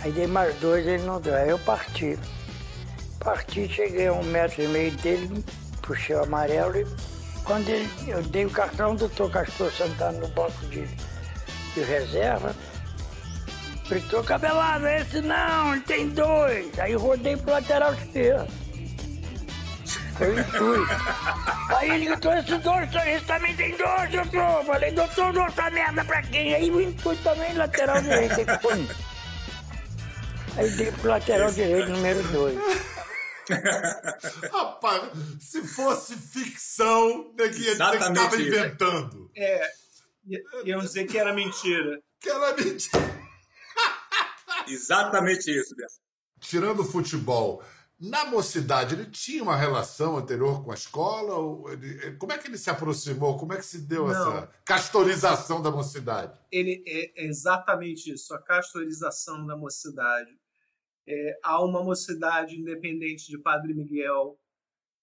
Aí 0.02 0.12
dei 0.12 0.28
mais 0.28 0.56
dois, 0.60 0.86
ele 0.86 1.04
não 1.04 1.20
deu. 1.20 1.36
Aí 1.36 1.50
eu 1.50 1.60
parti. 1.60 2.18
Parti, 3.20 3.68
cheguei 3.68 4.08
a 4.08 4.14
um 4.14 4.24
metro 4.24 4.64
e 4.64 4.68
meio 4.68 4.92
dele, 4.98 5.44
puxei 5.82 6.16
o 6.16 6.24
amarelo 6.24 6.78
e 6.78 6.86
quando 7.44 7.68
ele, 7.68 7.90
eu 8.08 8.22
dei 8.22 8.46
o 8.46 8.50
cartão, 8.50 8.94
o 8.94 8.96
doutor 8.96 9.32
Castor 9.32 9.72
sentado 9.72 10.20
no 10.20 10.28
banco 10.28 10.66
de, 10.68 10.88
de 11.74 11.82
reserva, 11.82 12.56
gritou, 13.90 14.24
cabelado, 14.24 14.88
esse 14.88 15.20
não, 15.20 15.74
ele 15.74 15.82
tem 15.82 16.10
dois. 16.10 16.80
Aí 16.80 16.94
rodei 16.94 17.36
pro 17.36 17.52
lateral 17.52 17.94
esquerdo. 17.96 18.59
Foi 20.20 20.32
o 20.32 20.40
intuito. 20.40 20.94
Aí 21.78 21.90
ele 21.92 22.06
gritou, 22.08 22.34
esses 22.34 22.62
dois, 22.62 22.90
esse 23.08 23.26
também 23.26 23.56
tem 23.56 23.78
dois, 23.78 24.12
doutor. 24.12 24.66
Falei, 24.66 24.92
doutor, 24.92 25.32
dou 25.32 25.46
essa 25.46 25.70
merda 25.70 26.04
pra 26.04 26.22
quem? 26.24 26.54
Aí 26.54 26.70
o 26.70 26.82
intuito 26.82 27.24
também, 27.24 27.54
lateral 27.54 28.02
direito, 28.02 28.34
aí 28.34 28.60
foi. 28.62 28.90
Aí 30.58 30.70
dei 30.72 30.92
pro 30.92 31.10
lateral 31.10 31.50
direito, 31.54 31.90
número 31.90 32.22
dois. 32.34 32.60
Rapaz, 34.52 35.10
se 35.40 35.66
fosse 35.66 36.18
ficção, 36.18 37.34
que 37.36 37.44
ia 37.44 37.50
dizer 37.50 37.78
que 37.78 37.96
estava 37.96 38.36
inventando. 38.36 39.32
É, 39.38 39.72
iam 40.66 40.82
dizer 40.82 41.06
que 41.06 41.18
era 41.18 41.34
mentira. 41.34 42.00
Que 42.20 42.30
era 42.30 42.54
mentira. 42.54 43.18
Exatamente 44.68 45.50
isso, 45.50 45.74
Beto. 45.74 45.94
Tirando 46.42 46.82
o 46.82 46.86
futebol, 46.86 47.64
na 48.00 48.26
mocidade, 48.26 48.96
ele 48.96 49.06
tinha 49.08 49.44
uma 49.44 49.58
relação 49.58 50.18
anterior 50.18 50.64
com 50.64 50.72
a 50.72 50.76
escola? 50.76 51.36
Ou 51.36 51.72
ele- 51.72 52.16
como 52.18 52.32
é 52.32 52.38
que 52.38 52.48
ele 52.48 52.58
se 52.58 52.70
aproximou? 52.70 53.38
Como 53.38 53.54
é 53.54 53.58
que 53.58 53.66
se 53.66 53.80
deu 53.82 54.08
Não. 54.08 54.12
essa 54.12 54.48
castorização 54.66 55.62
da 55.62 55.70
mocidade? 55.70 56.40
Ele 56.52 56.82
é 56.88 57.26
exatamente 57.26 58.12
isso, 58.14 58.34
a 58.34 58.42
castorização 58.42 59.46
da 59.46 59.58
mocidade. 59.58 60.32
É, 61.08 61.40
há 61.44 61.64
uma 61.64 61.84
mocidade 61.84 62.56
independente 62.60 63.28
de 63.28 63.38
Padre 63.38 63.74
Miguel, 63.74 64.40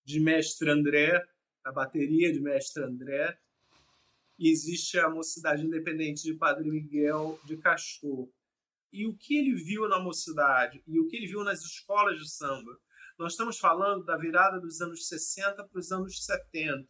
de 0.04 0.20
Mestre 0.20 0.70
André, 0.70 1.20
a 1.64 1.72
bateria 1.72 2.32
de 2.32 2.40
Mestre 2.40 2.84
André, 2.84 3.36
e 4.38 4.48
existe 4.50 4.98
a 4.98 5.10
mocidade 5.10 5.64
independente 5.66 6.22
de 6.22 6.34
Padre 6.34 6.70
Miguel 6.70 7.38
de 7.44 7.56
Castor. 7.56 8.28
E 8.92 9.04
o 9.06 9.14
que 9.14 9.36
ele 9.36 9.54
viu 9.54 9.88
na 9.88 9.98
mocidade 9.98 10.82
e 10.86 11.00
o 11.00 11.06
que 11.08 11.16
ele 11.16 11.26
viu 11.26 11.42
nas 11.42 11.60
escolas 11.62 12.18
de 12.18 12.30
samba? 12.30 12.78
Nós 13.18 13.32
estamos 13.32 13.58
falando 13.58 14.04
da 14.04 14.16
virada 14.16 14.60
dos 14.60 14.80
anos 14.80 15.08
60 15.08 15.64
para 15.64 15.78
os 15.78 15.90
anos 15.90 16.24
70 16.24 16.86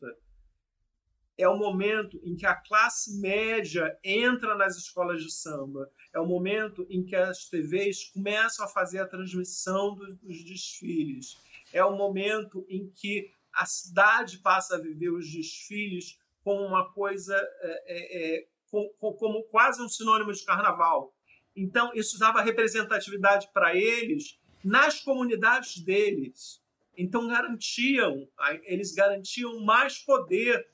é 1.38 1.46
o 1.46 1.56
momento 1.56 2.18
em 2.24 2.34
que 2.34 2.46
a 2.46 2.54
classe 2.54 3.20
média 3.20 3.96
entra 4.02 4.56
nas 4.56 4.76
escolas 4.76 5.22
de 5.22 5.30
samba. 5.30 5.90
É 6.12 6.18
o 6.18 6.26
momento 6.26 6.86
em 6.88 7.04
que 7.04 7.14
as 7.14 7.46
TVs 7.48 8.04
começam 8.10 8.64
a 8.64 8.68
fazer 8.68 9.00
a 9.00 9.06
transmissão 9.06 9.94
dos, 9.94 10.16
dos 10.16 10.42
desfiles. 10.44 11.36
É 11.74 11.84
o 11.84 11.94
momento 11.94 12.64
em 12.70 12.88
que 12.88 13.30
a 13.52 13.66
cidade 13.66 14.38
passa 14.38 14.76
a 14.76 14.80
viver 14.80 15.10
os 15.10 15.30
desfiles 15.30 16.18
como 16.42 16.62
uma 16.64 16.90
coisa, 16.92 17.36
é, 17.36 17.84
é, 17.86 18.36
é, 18.38 18.48
com- 18.70 18.88
com- 18.98 19.12
como 19.12 19.42
quase 19.44 19.82
um 19.82 19.88
sinônimo 19.90 20.32
de 20.32 20.42
carnaval. 20.42 21.14
Então, 21.54 21.92
isso 21.94 22.18
dava 22.18 22.40
representatividade 22.40 23.50
para 23.52 23.76
eles 23.76 24.38
nas 24.66 25.00
comunidades 25.00 25.80
deles. 25.80 26.60
Então, 26.98 27.28
garantiam, 27.28 28.28
eles 28.64 28.92
garantiam 28.92 29.64
mais 29.64 29.98
poder 29.98 30.66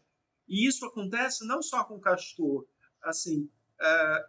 e 0.49 0.67
isso 0.67 0.87
acontece 0.87 1.47
não 1.47 1.61
só 1.61 1.85
com 1.85 2.01
Castor. 2.01 2.67
Assim, 3.03 3.51
é, 3.79 4.25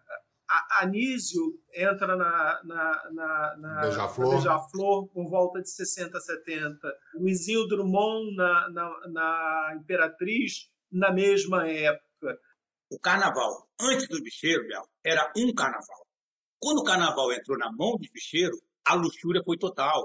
Anísio 0.81 1.57
entra 1.73 2.17
na, 2.17 2.61
na, 2.65 3.11
na, 3.11 3.57
na 3.57 3.81
Beija-Flor. 3.81 4.35
Beija-Flor 4.35 5.07
por 5.07 5.29
volta 5.29 5.61
de 5.61 5.69
60, 5.69 6.19
70. 6.19 6.77
Luizinho 7.15 7.65
Drummond 7.67 8.35
na, 8.35 8.69
na, 8.69 9.07
na 9.07 9.77
Imperatriz 9.79 10.69
na 10.91 11.09
mesma 11.11 11.69
época. 11.69 12.37
O 12.91 12.99
carnaval, 12.99 13.69
antes 13.79 14.09
do 14.09 14.21
bicheiro, 14.21 14.67
era 15.05 15.31
um 15.37 15.53
carnaval. 15.53 16.05
Quando 16.59 16.79
o 16.79 16.83
carnaval 16.83 17.31
entrou 17.31 17.57
na 17.57 17.71
mão 17.71 17.95
dos 17.97 18.09
bicheiros, 18.11 18.59
a 18.85 18.93
luxúria 18.95 19.41
foi 19.43 19.57
total. 19.57 20.03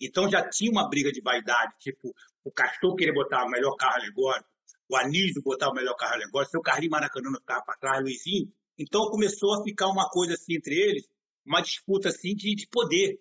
Então 0.00 0.28
já 0.30 0.48
tinha 0.48 0.70
uma 0.70 0.88
briga 0.88 1.12
de 1.12 1.20
vaidade, 1.20 1.74
tipo, 1.78 2.14
o 2.44 2.50
Castor 2.50 2.94
queria 2.96 3.14
botar 3.14 3.44
o 3.44 3.50
melhor 3.50 3.74
carro 3.76 3.96
alegórico, 3.96 4.48
o 4.88 4.96
Anísio 4.96 5.42
botar 5.42 5.70
o 5.70 5.74
melhor 5.74 5.94
carro 5.94 6.14
alegórico, 6.14 6.50
seu 6.50 6.60
Carlinhos 6.60 6.90
Maracanã 6.90 7.30
ficava 7.38 7.64
para 7.64 7.78
trás, 7.78 8.02
Luizinho. 8.02 8.52
Então 8.78 9.08
começou 9.08 9.54
a 9.54 9.62
ficar 9.62 9.88
uma 9.88 10.08
coisa 10.10 10.34
assim 10.34 10.56
entre 10.56 10.74
eles, 10.74 11.08
uma 11.46 11.60
disputa 11.60 12.08
assim 12.08 12.34
de, 12.34 12.54
de 12.54 12.66
poder. 12.66 13.18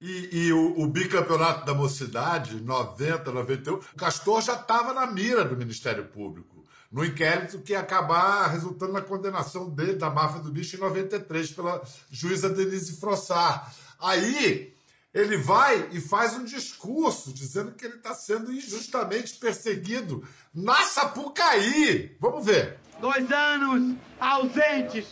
E, 0.00 0.46
e 0.46 0.52
o, 0.52 0.80
o 0.80 0.88
bicampeonato 0.88 1.66
da 1.66 1.74
mocidade, 1.74 2.60
90, 2.60 3.32
91, 3.32 3.74
o 3.74 3.96
Castor 3.96 4.40
já 4.40 4.54
estava 4.54 4.94
na 4.94 5.06
mira 5.06 5.44
do 5.44 5.56
Ministério 5.56 6.06
Público, 6.08 6.64
no 6.90 7.04
inquérito 7.04 7.60
que 7.60 7.72
ia 7.72 7.80
acabar 7.80 8.46
resultando 8.46 8.92
na 8.92 9.02
condenação 9.02 9.68
dele, 9.68 9.94
da 9.94 10.08
máfia 10.08 10.40
do 10.40 10.50
bicho, 10.50 10.76
em 10.76 10.80
93, 10.80 11.50
pela 11.52 11.82
juíza 12.10 12.48
Denise 12.48 12.98
Frossar. 12.98 13.74
Aí 14.00 14.74
ele 15.12 15.36
vai 15.36 15.88
e 15.92 16.00
faz 16.00 16.34
um 16.34 16.44
discurso 16.44 17.32
dizendo 17.32 17.72
que 17.72 17.84
ele 17.84 17.96
está 17.96 18.14
sendo 18.14 18.52
injustamente 18.52 19.34
perseguido 19.34 20.26
na 20.54 20.82
Sapucaí. 20.84 22.16
Vamos 22.20 22.46
ver. 22.46 22.78
Dois 23.00 23.30
anos 23.32 23.96
ausentes. 24.20 25.06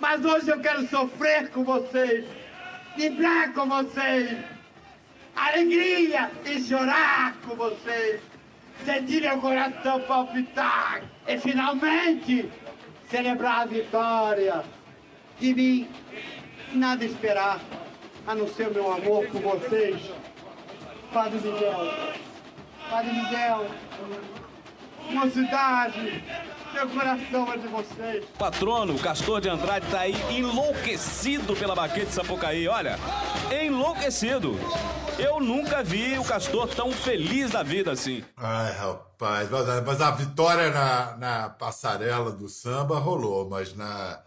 Mas 0.00 0.24
hoje 0.24 0.48
eu 0.48 0.60
quero 0.60 0.88
sofrer 0.88 1.50
com 1.50 1.64
vocês, 1.64 2.24
vibrar 2.96 3.52
com 3.52 3.68
vocês, 3.68 4.38
alegria 5.34 6.30
e 6.44 6.62
chorar 6.62 7.36
com 7.44 7.56
vocês, 7.56 8.20
sentir 8.84 9.22
meu 9.22 9.38
coração 9.40 10.00
palpitar 10.02 11.02
e 11.26 11.36
finalmente 11.38 12.48
celebrar 13.10 13.62
a 13.62 13.66
vitória. 13.66 14.64
De 15.40 15.54
mim, 15.54 15.88
nada 16.72 17.04
esperar, 17.04 17.60
a 18.26 18.34
não 18.34 18.48
ser 18.48 18.68
o 18.68 18.74
meu 18.74 18.92
amor 18.92 19.26
por 19.28 19.40
vocês. 19.40 20.00
Padre 21.12 21.38
Miguel, 21.38 21.94
Padre 22.90 23.12
Miguel, 23.12 23.66
mocidade, 25.10 26.22
Meu 26.74 26.88
coração 26.90 27.52
é 27.52 27.56
de 27.56 27.66
vocês. 27.68 28.24
Patrono, 28.38 28.94
o 28.94 28.98
Castor 28.98 29.40
de 29.40 29.48
Andrade 29.48 29.86
tá 29.90 30.00
aí 30.00 30.14
enlouquecido 30.30 31.56
pela 31.56 31.74
Baquete 31.74 32.12
Sapucaí. 32.12 32.68
Olha, 32.68 32.98
enlouquecido. 33.50 34.54
Eu 35.18 35.40
nunca 35.40 35.82
vi 35.82 36.18
o 36.18 36.24
Castor 36.24 36.68
tão 36.68 36.92
feliz 36.92 37.50
da 37.50 37.62
vida 37.62 37.90
assim. 37.90 38.22
Ai, 38.36 38.72
rapaz, 38.72 39.50
mas, 39.50 39.84
mas 39.84 40.00
a 40.00 40.10
vitória 40.10 40.70
na, 40.70 41.16
na 41.16 41.48
passarela 41.48 42.30
do 42.30 42.48
samba 42.48 42.98
rolou, 42.98 43.48
mas 43.48 43.74
na, 43.74 44.20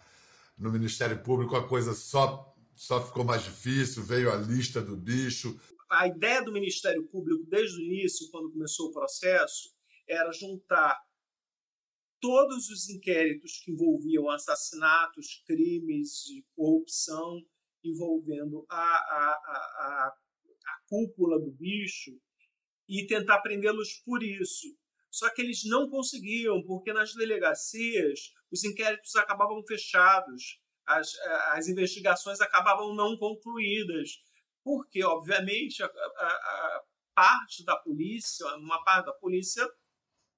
no 0.61 0.71
Ministério 0.71 1.21
Público 1.23 1.55
a 1.55 1.67
coisa 1.67 1.93
só, 1.93 2.55
só 2.75 3.03
ficou 3.03 3.25
mais 3.25 3.43
difícil, 3.43 4.03
veio 4.03 4.31
a 4.31 4.35
lista 4.35 4.79
do 4.79 4.95
bicho. 4.95 5.59
A 5.89 6.07
ideia 6.07 6.43
do 6.43 6.53
Ministério 6.53 7.03
Público, 7.07 7.43
desde 7.49 7.77
o 7.77 7.81
início, 7.81 8.29
quando 8.29 8.51
começou 8.51 8.89
o 8.89 8.91
processo, 8.91 9.73
era 10.07 10.31
juntar 10.31 10.95
todos 12.19 12.69
os 12.69 12.87
inquéritos 12.89 13.59
que 13.63 13.71
envolviam 13.71 14.29
assassinatos, 14.29 15.43
crimes 15.47 16.25
corrupção, 16.55 17.43
envolvendo 17.83 18.63
a, 18.69 18.77
a, 18.77 19.31
a, 19.33 20.07
a 20.07 20.79
cúpula 20.87 21.39
do 21.39 21.51
bicho, 21.51 22.11
e 22.87 23.07
tentar 23.07 23.41
prendê-los 23.41 23.93
por 24.05 24.21
isso. 24.21 24.67
Só 25.09 25.27
que 25.33 25.41
eles 25.41 25.63
não 25.65 25.89
conseguiam, 25.89 26.61
porque 26.63 26.93
nas 26.93 27.15
delegacias 27.15 28.31
os 28.51 28.63
inquéritos 28.63 29.15
acabavam 29.15 29.63
fechados, 29.65 30.59
as, 30.85 31.13
as 31.53 31.67
investigações 31.67 32.41
acabavam 32.41 32.93
não 32.93 33.17
concluídas, 33.17 34.09
porque, 34.63 35.03
obviamente, 35.03 35.81
a, 35.81 35.85
a, 35.85 35.89
a 35.89 36.81
parte 37.15 37.63
da 37.65 37.75
polícia, 37.77 38.45
uma 38.57 38.83
parte 38.83 39.05
da 39.05 39.13
polícia 39.13 39.67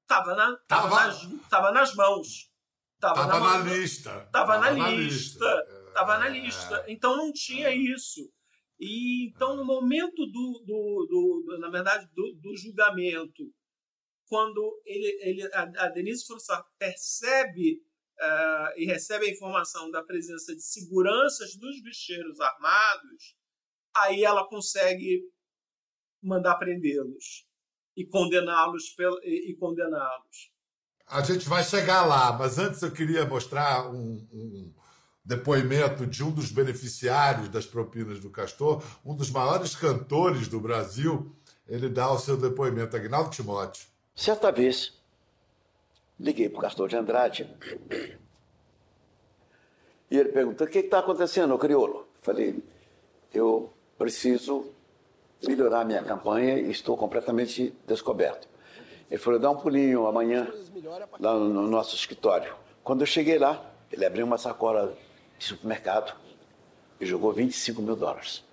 estava 0.02 0.36
na, 0.36 0.56
tava, 0.68 0.90
tava, 0.90 1.08
nas, 1.08 1.50
tava 1.50 1.72
nas 1.72 1.96
mãos. 1.96 2.52
Estava 2.96 3.28
na, 3.28 3.40
na, 3.40 3.58
lista. 3.58 4.24
Estava 4.26 4.58
na, 4.60 4.72
na, 4.72 4.90
lista. 4.90 5.66
Estava 5.88 6.18
na 6.20 6.30
lista. 6.30 6.86
Então 6.88 7.18
não 7.18 7.34
tinha 7.34 7.70
isso. 7.70 8.32
E 8.80 9.28
então, 9.28 9.56
no 9.58 9.66
momento 9.66 10.26
do, 10.26 10.64
do, 10.66 11.08
do, 11.10 11.44
do 11.46 11.60
na 11.60 11.70
verdade, 11.70 12.08
do, 12.14 12.34
do, 12.42 12.56
julgamento, 12.56 13.44
quando 14.28 14.82
ele, 14.86 15.20
ele, 15.22 15.54
a, 15.54 15.64
a 15.86 15.90
Denise 15.90 16.26
Forçar 16.26 16.64
percebe 16.78 17.82
uh, 18.22 18.74
e 18.78 18.86
recebe 18.86 19.26
a 19.26 19.32
informação 19.32 19.90
da 19.92 20.04
presença 20.04 20.56
de 20.56 20.62
seguranças 20.62 21.56
dos 21.56 21.82
bicheiros 21.82 22.40
armados, 22.40 23.36
aí 23.96 24.24
ela 24.24 24.48
consegue 24.48 25.24
mandar 26.22 26.56
prendê-los 26.56 27.46
e 27.96 28.06
condená-los 28.06 28.96
e 29.24 29.56
condená-los. 29.56 30.52
A 31.06 31.22
gente 31.22 31.48
vai 31.48 31.64
chegar 31.64 32.06
lá, 32.06 32.34
mas 32.34 32.58
antes 32.58 32.82
eu 32.82 32.92
queria 32.92 33.26
mostrar 33.26 33.92
um, 33.92 34.26
um, 34.32 34.74
depoimento 35.24 36.08
de 36.08 36.24
um 36.24 36.32
dos 36.32 36.52
beneficiários 36.52 37.50
das 37.50 37.66
propinas 37.66 38.20
do 38.20 38.30
Castor, 38.30 38.84
um 39.06 39.16
dos 39.16 39.30
maiores 39.30 39.76
cantores 39.76 40.48
do 40.48 40.60
Brasil. 40.60 41.36
Ele 41.68 41.90
dá 41.90 42.12
o 42.12 42.18
seu 42.18 42.36
depoimento, 42.36 42.96
Agnaldo 42.96 43.30
Timóteo. 43.30 43.86
Certa 44.16 44.52
vez, 44.52 44.94
liguei 46.20 46.50
para 46.50 46.60
o 46.60 46.62
Castor 46.62 46.88
de 46.88 46.96
Andrade 46.96 47.50
e 50.10 50.18
ele 50.18 50.30
perguntou: 50.30 50.68
o 50.68 50.70
que 50.70 50.80
está 50.80 51.00
acontecendo, 51.00 51.58
crioulo? 51.58 52.08
Falei: 52.22 52.64
eu 53.34 53.74
preciso 53.98 54.72
melhorar 55.48 55.84
minha 55.86 56.04
campanha 56.04 56.60
e 56.60 56.70
estou 56.70 56.96
completamente 56.96 57.74
descoberto. 57.88 58.48
Ele 59.10 59.20
falou, 59.20 59.40
dá 59.40 59.50
um 59.50 59.58
pulinho 59.58 60.08
amanhã 60.08 60.52
lá 61.20 61.34
no 61.38 61.68
nosso 61.68 61.96
escritório. 61.96 62.54
Quando 62.84 63.02
eu 63.02 63.08
cheguei 63.08 63.38
lá, 63.38 63.74
ele 63.92 64.06
abriu 64.06 64.26
uma 64.26 64.38
sacola 64.38 64.96
de 65.38 65.46
supermercado 65.46 66.16
e 67.00 67.06
jogou 67.06 67.34
25 67.34 67.82
mil 67.82 67.96
dólares. 67.96 68.44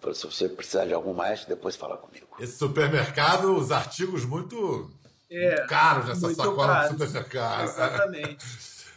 Falou, 0.00 0.14
se 0.14 0.26
você 0.26 0.48
precisar 0.48 0.86
de 0.86 0.94
algo 0.94 1.12
mais, 1.12 1.44
depois 1.44 1.76
fala 1.76 1.96
comigo. 1.96 2.28
Esse 2.38 2.56
supermercado, 2.56 3.54
os 3.56 3.70
artigos 3.70 4.24
muito, 4.24 4.90
é, 5.30 5.66
nessa 6.06 6.26
muito 6.26 6.36
sacola 6.36 6.82
de 6.82 6.88
supermercado. 6.88 7.64
Exatamente. 7.64 8.46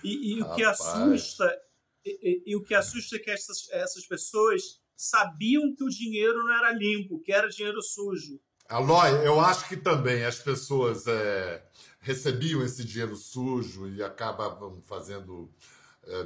E, 0.03 0.33
e 0.33 0.41
o 0.41 0.53
que 0.53 0.63
assusta, 0.63 1.61
e, 2.05 2.43
e, 2.47 2.55
o 2.55 2.63
que 2.63 2.73
assusta 2.73 3.15
é 3.15 3.19
que 3.19 3.31
essas, 3.31 3.69
essas 3.71 4.05
pessoas 4.05 4.81
sabiam 4.95 5.73
que 5.75 5.83
o 5.83 5.89
dinheiro 5.89 6.43
não 6.43 6.53
era 6.53 6.71
limpo, 6.71 7.21
que 7.21 7.31
era 7.31 7.47
dinheiro 7.47 7.81
sujo. 7.81 8.39
Aloy, 8.67 9.25
eu 9.25 9.39
acho 9.39 9.67
que 9.67 9.77
também 9.77 10.25
as 10.25 10.39
pessoas 10.39 11.05
é, 11.07 11.63
recebiam 11.99 12.63
esse 12.63 12.83
dinheiro 12.83 13.15
sujo 13.15 13.87
e 13.87 14.01
acabavam 14.01 14.81
fazendo 14.81 15.53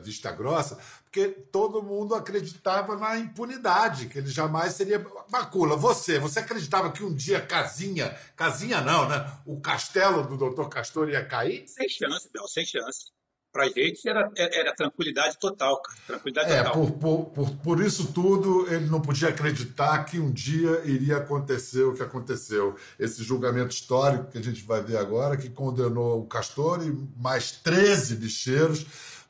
vista 0.03 0.31
grossa, 0.31 0.77
porque 1.03 1.27
todo 1.27 1.83
mundo 1.83 2.15
acreditava 2.15 2.95
na 2.95 3.17
impunidade, 3.17 4.07
que 4.07 4.17
ele 4.17 4.29
jamais 4.29 4.73
seria. 4.73 5.05
Macula, 5.31 5.75
você, 5.75 6.19
você 6.19 6.39
acreditava 6.39 6.91
que 6.91 7.03
um 7.03 7.13
dia 7.13 7.41
Casinha, 7.41 8.17
Casinha 8.35 8.81
não, 8.81 9.07
né? 9.07 9.31
O 9.45 9.59
castelo 9.59 10.23
do 10.23 10.37
doutor 10.37 10.69
Castor 10.69 11.09
ia 11.09 11.25
cair? 11.25 11.67
Sem 11.67 11.87
chance, 11.89 12.29
Bel, 12.33 12.47
sem 12.47 12.65
chance 12.65 13.17
para 13.57 13.65
a 13.65 13.69
gente 13.69 14.07
era, 14.07 14.29
era 14.35 14.75
tranquilidade 14.75 15.35
total, 15.39 15.81
tranquilidade 16.05 16.51
é, 16.51 16.63
total. 16.63 16.73
Por, 16.73 16.91
por, 16.91 17.25
por, 17.31 17.55
por, 17.57 17.81
isso 17.81 18.13
tudo, 18.13 18.71
ele 18.71 18.85
não 18.85 19.01
podia 19.01 19.29
acreditar 19.29 20.03
que 20.03 20.19
um 20.19 20.31
dia 20.31 20.83
iria 20.85 21.17
acontecer 21.17 21.81
o 21.81 21.95
que 21.95 22.03
aconteceu. 22.03 22.75
Esse 22.99 23.23
julgamento 23.23 23.73
histórico 23.73 24.29
que 24.29 24.37
a 24.37 24.43
gente 24.43 24.63
vai 24.63 24.83
ver 24.83 24.97
agora, 24.97 25.35
que 25.35 25.49
condenou 25.49 26.21
o 26.21 26.27
Castor 26.27 26.85
e 26.85 26.91
mais 27.19 27.51
13 27.51 28.17
bicheiros 28.17 28.85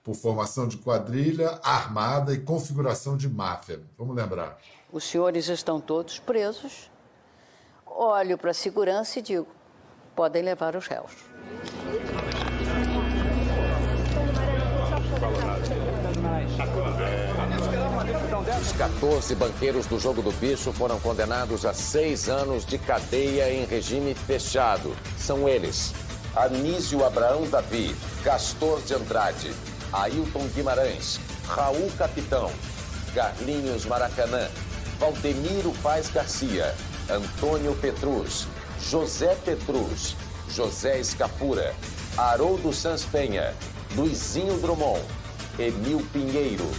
por 0.08 0.15
formação 0.15 0.70
de 0.70 0.78
quadrilha 0.78 1.60
armada 1.62 2.34
e 2.34 2.39
configuração 2.39 3.17
de 3.17 3.28
máfia. 3.28 3.82
Vamos 3.98 4.15
lembrar. 4.15 4.58
Os 4.89 5.04
senhores 5.04 5.50
estão 5.50 5.82
todos 5.82 6.17
presos. 6.17 6.89
Olho 7.86 8.38
para 8.38 8.52
a 8.52 8.54
segurança 8.54 9.20
e 9.20 9.22
digo: 9.22 9.50
podem 10.15 10.41
levar 10.41 10.78
os 10.78 10.88
réus. 10.88 11.12
Os 18.62 18.72
14 18.72 19.36
banqueiros 19.36 19.88
do 19.88 20.00
jogo 20.00 20.22
do 20.22 20.32
bicho 20.32 20.72
foram 20.72 21.02
condenados 21.02 21.65
a 21.65 21.74
seis 21.74 22.30
anos 22.30 22.65
de 22.65 22.78
cadeia 22.78 23.54
em 23.54 23.65
regime 23.65 24.15
fechado. 24.15 24.96
São 25.17 25.50
eles: 25.50 25.93
Anísio 26.34 27.04
Abraão 27.04 27.46
Davi, 27.50 27.93
Castor 28.24 28.82
de 28.84 28.93
Andrade, 28.93 29.52
Ailton 29.93 30.47
Guimarães, 30.54 31.19
Raul 31.47 31.89
Capitão, 31.97 32.52
Carlinhos 33.13 33.86
Maracanã, 33.86 34.47
Valdemiro 35.00 35.71
Paz 35.82 36.10
Garcia, 36.10 36.76
Antônio 37.10 37.76
Petrus, 37.76 38.47
José 38.80 39.36
Petrus, 39.45 40.15
José 40.50 41.00
Escapura, 41.00 41.73
Haroldo 42.17 42.73
Sans 42.73 43.04
Penha, 43.06 43.54
Luizinho 43.95 44.58
Drummond, 44.60 45.04
Emil 45.58 46.06
Pinheiro, 46.12 46.69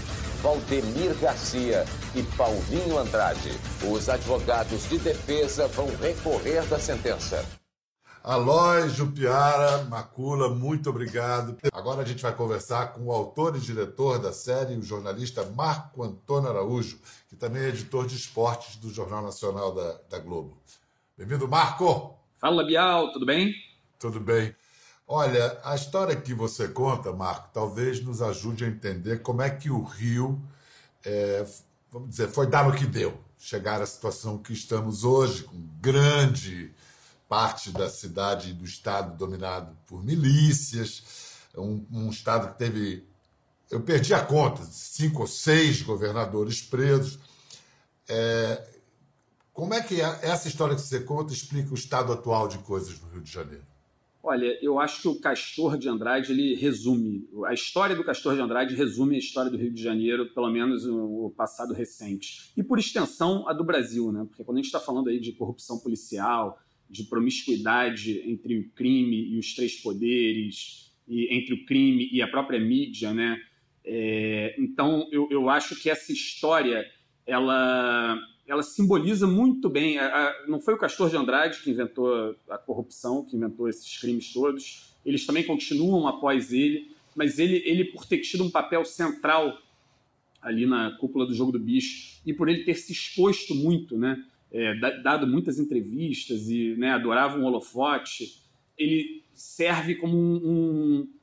Valdemir 0.43 1.15
Garcia 1.21 1.85
e 2.15 2.23
Paulinho 2.23 2.99
Andrade. 2.99 3.53
Os 3.83 4.09
advogados 4.09 4.89
de 4.89 4.99
defesa 4.99 5.67
vão 5.69 5.89
recorrer 6.01 6.65
da 6.67 6.79
sentença. 6.79 7.45
Aloy 8.29 8.91
Jupiara 8.91 9.85
Macula, 9.85 10.51
muito 10.51 10.91
obrigado. 10.91 11.57
Agora 11.73 12.03
a 12.03 12.05
gente 12.05 12.23
vai 12.23 12.37
conversar 12.37 12.93
com 12.93 13.07
o 13.07 13.11
autor 13.11 13.57
e 13.57 13.59
diretor 13.59 14.19
da 14.19 14.35
série, 14.35 14.77
o 14.77 14.83
jornalista 14.83 15.47
Marco 15.57 16.03
Antônio 16.03 16.51
Araújo, 16.51 17.01
que 17.27 17.35
também 17.35 17.63
é 17.63 17.69
editor 17.69 18.07
de 18.07 18.17
esportes 18.17 18.77
do 18.77 18.93
Jornal 18.93 19.23
Nacional 19.23 19.75
da, 19.75 19.99
da 20.11 20.19
Globo. 20.19 20.59
Bem-vindo, 21.17 21.49
Marco! 21.49 22.19
Fala, 22.35 22.67
Bial, 22.67 23.13
tudo 23.13 23.25
bem? 23.25 23.55
Tudo 23.99 24.21
bem. 24.21 24.55
Olha, 25.07 25.59
a 25.65 25.75
história 25.75 26.15
que 26.15 26.35
você 26.35 26.69
conta, 26.69 27.11
Marco, 27.11 27.49
talvez 27.55 28.05
nos 28.05 28.21
ajude 28.21 28.63
a 28.63 28.69
entender 28.69 29.23
como 29.23 29.41
é 29.41 29.49
que 29.49 29.71
o 29.71 29.83
Rio, 29.83 30.39
é, 31.03 31.47
vamos 31.91 32.11
dizer, 32.11 32.29
foi 32.29 32.47
dar 32.47 32.69
o 32.69 32.75
que 32.75 32.85
deu. 32.85 33.19
Chegar 33.39 33.81
à 33.81 33.87
situação 33.87 34.37
que 34.37 34.53
estamos 34.53 35.03
hoje, 35.03 35.45
com 35.45 35.57
grande 35.81 36.75
parte 37.29 37.71
da 37.71 37.89
cidade 37.91 38.51
e 38.51 38.55
do 38.55 38.65
estado 38.65 39.17
dominado 39.17 39.77
por 39.87 40.03
milícias, 40.03 41.03
um, 41.57 41.85
um 41.93 42.11
estado 42.11 42.53
que 42.53 42.59
teve, 42.59 43.05
eu 43.71 43.81
perdi 43.83 44.15
a 44.15 44.25
conta, 44.25 44.63
cinco 44.65 45.23
ou 45.23 45.27
seis 45.27 45.83
governadores 45.83 46.63
presos. 46.63 47.19
É, 48.09 48.67
como 49.53 49.75
é 49.75 49.83
que 49.83 50.01
é, 50.01 50.19
essa 50.23 50.49
história 50.49 50.75
que 50.75 50.81
você 50.81 51.01
conta 51.01 51.33
explica 51.33 51.71
o 51.71 51.75
estado 51.75 52.13
atual 52.13 52.49
de 52.49 52.59
coisas 52.59 52.99
no 53.01 53.09
Rio 53.09 53.21
de 53.21 53.31
Janeiro? 53.31 53.65
Olha, 54.23 54.59
eu 54.61 54.79
acho 54.79 55.03
que 55.03 55.09
o 55.09 55.21
Castor 55.21 55.79
de 55.79 55.89
Andrade 55.89 56.33
ele 56.33 56.55
resume 56.55 57.29
a 57.47 57.55
história 57.55 57.95
do 57.95 58.05
Castor 58.05 58.35
de 58.35 58.41
Andrade 58.41 58.75
resume 58.75 59.15
a 59.15 59.19
história 59.19 59.51
do 59.51 59.57
Rio 59.57 59.73
de 59.73 59.83
Janeiro, 59.83 60.33
pelo 60.35 60.51
menos 60.51 60.85
o 60.85 61.33
passado 61.37 61.73
recente 61.73 62.53
e 62.57 62.63
por 62.63 62.79
extensão 62.79 63.49
a 63.49 63.53
do 63.53 63.65
Brasil, 63.65 64.11
né? 64.11 64.27
Porque 64.29 64.45
quando 64.45 64.59
a 64.59 64.61
gente 64.61 64.67
está 64.67 64.81
falando 64.81 65.09
aí 65.09 65.21
de 65.21 65.33
corrupção 65.33 65.79
policial, 65.79 66.59
de 66.89 67.05
promiscuidade 67.05 68.23
entre 68.25 68.59
o 68.59 68.69
crime 68.71 69.35
e 69.35 69.39
os 69.39 69.55
três 69.55 69.77
poderes, 69.77 70.93
e, 71.07 71.35
entre 71.35 71.55
o 71.55 71.65
crime 71.65 72.09
e 72.13 72.23
a 72.23 72.29
própria 72.29 72.61
mídia, 72.61 73.13
né? 73.13 73.41
É, 73.85 74.55
então, 74.59 75.09
eu, 75.11 75.29
eu 75.31 75.49
acho 75.49 75.75
que 75.81 75.89
essa 75.89 76.13
história, 76.13 76.85
ela, 77.27 78.19
ela 78.47 78.63
simboliza 78.63 79.27
muito 79.27 79.69
bem. 79.69 79.99
A, 79.99 80.07
a, 80.07 80.47
não 80.47 80.61
foi 80.61 80.75
o 80.75 80.79
Castor 80.79 81.09
de 81.09 81.17
Andrade 81.17 81.63
que 81.63 81.71
inventou 81.71 82.37
a 82.51 82.59
corrupção, 82.59 83.25
que 83.25 83.37
inventou 83.37 83.69
esses 83.69 83.99
crimes 83.99 84.33
todos. 84.33 84.95
Eles 85.05 85.25
também 85.25 85.45
continuam 85.45 86.07
após 86.07 86.53
ele, 86.53 86.91
mas 87.17 87.39
ele, 87.39 87.63
ele 87.65 87.85
por 87.85 88.05
ter 88.05 88.19
tido 88.19 88.45
um 88.45 88.51
papel 88.51 88.85
central 88.85 89.59
ali 90.41 90.67
na 90.67 90.93
cúpula 90.99 91.27
do 91.27 91.35
jogo 91.35 91.53
do 91.53 91.59
bicho 91.59 92.21
e 92.25 92.33
por 92.33 92.49
ele 92.49 92.65
ter 92.65 92.75
se 92.75 92.93
exposto 92.93 93.55
muito, 93.55 93.97
né? 93.99 94.23
É, 94.51 94.75
dado 95.03 95.27
muitas 95.27 95.59
entrevistas 95.59 96.49
e 96.49 96.75
né, 96.77 96.91
adorava 96.93 97.39
um 97.39 97.45
holofote, 97.45 98.43
ele 98.77 99.25
serve 99.33 99.95
como 99.97 100.17
um, 100.17 100.37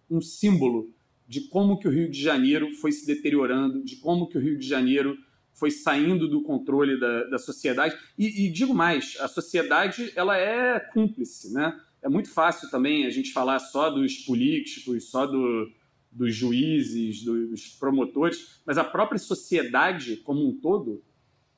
um, 0.10 0.18
um 0.18 0.22
símbolo 0.22 0.94
de 1.28 1.42
como 1.48 1.80
que 1.80 1.88
o 1.88 1.92
Rio 1.92 2.10
de 2.10 2.22
Janeiro 2.22 2.72
foi 2.76 2.92
se 2.92 3.06
deteriorando, 3.06 3.84
de 3.84 3.96
como 3.98 4.28
que 4.28 4.38
o 4.38 4.42
Rio 4.42 4.58
de 4.58 4.68
Janeiro 4.68 5.18
foi 5.54 5.72
saindo 5.72 6.28
do 6.28 6.44
controle 6.44 7.00
da, 7.00 7.24
da 7.24 7.40
sociedade. 7.40 7.98
E, 8.18 8.46
e, 8.46 8.52
digo 8.52 8.74
mais, 8.74 9.18
a 9.20 9.28
sociedade 9.28 10.12
ela 10.16 10.38
é 10.38 10.80
cúmplice, 10.80 11.52
né? 11.54 11.80
É 12.02 12.10
muito 12.10 12.30
fácil 12.30 12.70
também 12.70 13.06
a 13.06 13.10
gente 13.10 13.32
falar 13.32 13.58
só 13.60 13.90
dos 13.90 14.18
políticos, 14.18 15.10
só 15.10 15.26
do, 15.26 15.72
dos 16.12 16.36
juízes, 16.36 17.24
dos 17.24 17.68
promotores, 17.80 18.60
mas 18.66 18.78
a 18.78 18.84
própria 18.84 19.18
sociedade 19.18 20.18
como 20.18 20.48
um 20.48 20.60
todo 20.60 21.04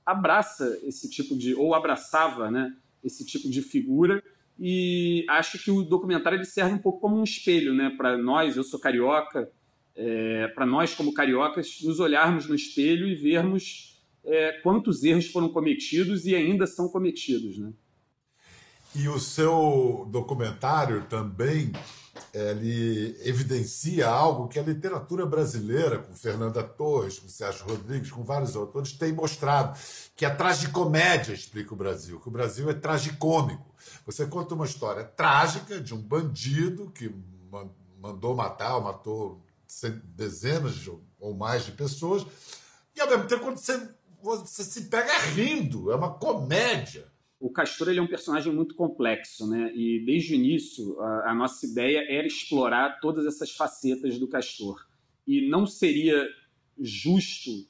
abraça 0.07 0.79
esse 0.83 1.09
tipo 1.09 1.37
de, 1.37 1.53
ou 1.53 1.75
abraçava, 1.75 2.49
né, 2.49 2.73
esse 3.03 3.25
tipo 3.25 3.49
de 3.49 3.61
figura 3.61 4.23
e 4.57 5.25
acho 5.29 5.61
que 5.61 5.69
o 5.69 5.83
documentário 5.83 6.37
ele 6.37 6.45
serve 6.45 6.73
um 6.75 6.79
pouco 6.79 7.01
como 7.01 7.19
um 7.19 7.25
espelho, 7.25 7.73
né, 7.73 7.93
para 7.97 8.17
nós, 8.17 8.55
eu 8.55 8.63
sou 8.63 8.79
carioca, 8.79 9.51
é, 9.93 10.47
para 10.47 10.65
nós 10.65 10.95
como 10.95 11.13
cariocas, 11.13 11.81
nos 11.83 11.99
olharmos 11.99 12.47
no 12.47 12.55
espelho 12.55 13.05
e 13.05 13.15
vermos 13.15 14.01
é, 14.23 14.53
quantos 14.63 15.03
erros 15.03 15.27
foram 15.27 15.49
cometidos 15.49 16.25
e 16.25 16.33
ainda 16.33 16.65
são 16.65 16.87
cometidos, 16.87 17.57
né. 17.57 17.73
E 18.97 19.07
o 19.07 19.19
seu 19.19 20.07
documentário 20.09 21.05
também 21.05 21.71
ele 22.33 23.15
evidencia 23.21 24.07
algo 24.07 24.47
que 24.47 24.57
a 24.57 24.63
literatura 24.63 25.23
brasileira, 25.23 25.99
com 25.99 26.15
Fernanda 26.15 26.63
Torres, 26.63 27.19
com 27.19 27.27
Sérgio 27.29 27.67
Rodrigues, 27.67 28.09
com 28.09 28.23
vários 28.23 28.55
autores, 28.55 28.93
tem 28.93 29.13
mostrado, 29.13 29.77
que 30.15 30.25
a 30.25 30.35
tragicomédia 30.35 31.31
explica 31.31 31.75
o 31.75 31.77
Brasil, 31.77 32.19
que 32.19 32.27
o 32.27 32.31
Brasil 32.31 32.67
é 32.71 32.73
tragicômico. 32.73 33.71
Você 34.03 34.25
conta 34.25 34.55
uma 34.55 34.65
história 34.65 35.03
trágica 35.03 35.79
de 35.79 35.93
um 35.93 36.01
bandido 36.01 36.89
que 36.89 37.13
mandou 38.01 38.35
matar, 38.35 38.81
matou 38.81 39.45
dezenas 40.05 40.89
ou 41.19 41.35
mais 41.35 41.63
de 41.63 41.71
pessoas, 41.71 42.25
e 42.95 42.99
ao 42.99 43.07
mesmo 43.07 43.27
tempo, 43.27 43.43
quando 43.43 43.57
você, 43.57 43.89
você 44.23 44.63
se 44.63 44.81
pega 44.85 45.19
rindo, 45.35 45.91
é 45.91 45.95
uma 45.95 46.15
comédia 46.15 47.15
o 47.39 47.51
Castor 47.51 47.89
ele 47.89 47.99
é 47.99 48.01
um 48.01 48.07
personagem 48.07 48.51
muito 48.51 48.73
complexo, 48.75 49.47
né? 49.47 49.71
E 49.75 49.99
desde 49.99 50.33
o 50.33 50.35
início 50.35 50.99
a, 50.99 51.31
a, 51.31 51.35
nossa 51.35 51.65
ideia 51.65 52.05
era 52.09 52.25
explorar 52.25 52.99
todas 52.99 53.25
essas 53.25 53.51
facetas 53.51 54.17
do 54.17 54.27
Castor. 54.27 54.87
E 55.25 55.47
não 55.47 55.67
seria 55.67 56.27
justo 56.79 57.67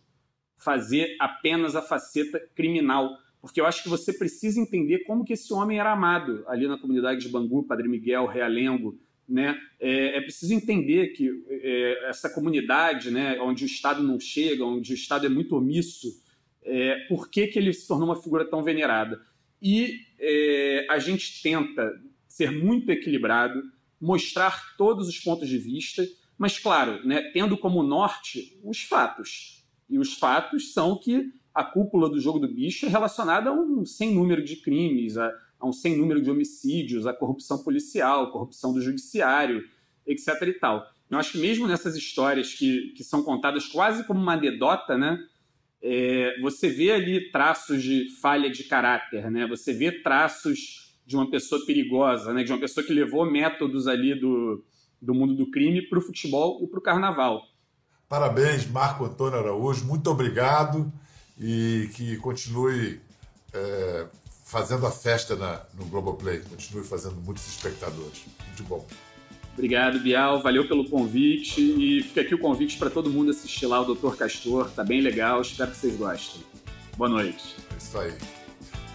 fazer 0.56 1.15
apenas 1.19 1.75
a 1.75 1.82
faceta 1.82 2.39
criminal, 2.56 3.17
porque 3.41 3.60
eu 3.60 3.65
acho 3.65 3.84
que 3.84 3.89
você 3.89 4.13
precisa 4.13 4.60
entender 4.60 4.99
como 4.99 5.25
que 5.25 5.34
esse 5.34 5.53
homem 5.53 5.80
era 5.80 5.91
amado 5.91 6.43
ali 6.47 6.67
na 6.67 6.77
comunidade 6.77 7.21
de 7.21 7.30
Bangu, 7.30 7.63
Padre 7.63 7.88
Miguel, 7.88 8.25
Realengo, 8.25 8.97
né? 9.27 9.60
É, 9.80 10.17
é 10.17 10.21
preciso 10.21 10.53
entender 10.53 11.08
que 11.08 11.30
é, 11.49 12.10
essa 12.10 12.30
comunidade, 12.30 13.12
né, 13.12 13.38
onde 13.41 13.65
o 13.65 13.67
Estado 13.67 14.01
não 14.01 14.19
chega, 14.19 14.63
onde 14.63 14.93
o 14.93 14.95
Estado 14.95 15.25
é 15.25 15.30
muito 15.30 15.56
omisso, 15.56 16.23
é, 16.63 16.95
por 17.10 17.30
que, 17.30 17.47
que 17.47 17.60
ele 17.60 17.73
se 17.73 17.88
tornou 17.88 18.08
uma 18.08 18.21
figura 18.21 18.45
tão 18.45 18.63
venerada? 18.63 19.21
E 19.62 20.02
é, 20.20 20.88
a 20.89 21.00
gente 21.00 21.41
tenta 21.41 22.00
ser 22.28 22.52
muito 22.52 22.91
equilibrado, 22.91 23.62
mostrar 24.00 24.76
todos 24.78 25.08
os 25.08 25.20
pontos 25.20 25.50
de 25.50 25.58
vista, 25.58 26.08
mas, 26.38 26.60
claro, 26.60 27.06
né, 27.06 27.32
tendo 27.34 27.58
como 27.58 27.82
norte 27.82 28.60
os 28.63 28.84
fatos. 28.84 29.65
E 29.89 29.98
os 29.98 30.13
fatos 30.13 30.74
são 30.74 30.98
que 30.98 31.32
a 31.54 31.63
cúpula 31.63 32.08
do 32.08 32.20
jogo 32.20 32.38
do 32.38 32.48
bicho 32.48 32.86
é 32.86 32.89
relacionada 32.89 33.50
a 33.50 33.54
um 33.54 33.84
sem 33.86 34.13
número 34.13 34.43
de 34.43 34.58
crimes, 34.58 35.17
a, 35.17 35.34
a 35.60 35.67
um 35.67 35.74
sem 35.74 35.98
número 35.98 36.22
de 36.22 36.30
homicídios, 36.30 37.08
a 37.08 37.13
corrupção 37.13 37.63
policial, 37.63 38.32
corrupção 38.32 38.72
do 38.72 38.82
judiciário, 38.82 39.67
etc. 40.06 40.28
e 40.43 40.54
tal. 40.54 40.88
Eu 41.10 41.17
acho 41.17 41.32
que 41.32 41.39
mesmo 41.39 41.67
nessas 41.67 41.96
histórias 41.96 42.54
que, 42.54 42.93
que 42.96 43.04
são 43.04 43.24
contadas 43.24 43.67
quase 43.67 44.04
como 44.04 44.20
uma 44.20 44.34
anedota, 44.34 44.98
né, 44.98 45.17
é, 45.82 46.40
você 46.42 46.70
vê 46.70 46.92
ali 46.92 47.32
traços 47.32 47.84
de 47.84 48.10
falha 48.22 48.50
de 48.50 48.63
caráter, 48.63 49.30
né? 49.30 49.48
Você 49.48 49.74
vê 49.74 49.92
traços 49.92 50.96
de 51.06 51.16
uma 51.16 51.30
pessoa 51.30 51.66
perigosa, 51.66 52.34
né? 52.34 52.44
De 52.44 52.52
uma 52.52 52.60
pessoa 52.60 52.86
que 52.86 52.94
levou 52.94 53.30
métodos 53.30 53.88
ali 53.88 54.13
do, 54.20 54.63
do 55.02 55.13
mundo 55.13 55.36
do 55.36 55.50
crime 55.50 55.82
para 55.88 56.00
o 56.00 56.02
futebol 56.02 56.60
e 56.63 56.68
para 56.68 56.80
o 56.80 56.82
carnaval. 56.82 57.42
Parabéns, 58.10 58.66
Marco 58.66 59.06
Antônio 59.06 59.40
Araújo. 59.40 59.86
Muito 59.86 60.10
obrigado 60.10 60.92
e 61.40 61.90
que 61.94 62.18
continue 62.18 63.00
é, 63.54 64.08
fazendo 64.46 64.86
a 64.88 64.92
festa 64.92 65.36
na, 65.36 65.62
no 65.74 65.86
Globoplay. 65.86 66.40
Continue 66.40 66.84
fazendo 66.84 67.16
muitos 67.16 67.48
espectadores. 67.48 68.26
Muito 68.48 68.63
bom. 68.63 68.86
Obrigado, 69.58 70.00
Bial. 70.00 70.39
Valeu 70.39 70.67
pelo 70.67 70.88
convite. 70.88 71.60
E 71.60 72.04
fica 72.04 72.22
aqui 72.22 72.36
o 72.36 72.38
convite 72.38 72.78
para 72.78 72.91
todo 72.91 73.10
mundo 73.10 73.32
assistir 73.32 73.65
lá 73.65 73.82
o 73.82 73.86
Doutor 73.86 74.15
Castor. 74.15 74.70
Tá 74.70 74.84
bem 74.84 75.02
legal. 75.02 75.41
Espero 75.41 75.72
que 75.72 75.78
vocês 75.78 75.96
gostem. 75.96 76.43
Boa 76.96 77.10
noite. 77.10 77.56
É 77.74 77.78
isso 77.78 77.98
aí. 77.98 78.13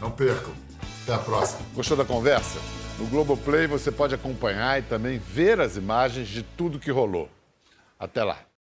Não 0.01 0.13
percam. 0.13 0.53
Até 1.03 1.15
a 1.15 1.19
próxima. 1.19 1.67
Gostou 1.75 1.97
da 1.97 2.05
conversa? 2.05 2.61
No 2.97 3.07
Globoplay 3.07 3.67
você 3.67 3.91
pode 3.91 4.15
acompanhar 4.15 4.79
e 4.79 4.83
também 4.83 5.19
ver 5.19 5.61
as 5.61 5.77
imagens 5.77 6.29
de 6.29 6.45
tudo 6.45 6.79
que 6.79 6.93
rolou. 6.93 7.29
Até 7.99 8.23
lá. 8.23 8.39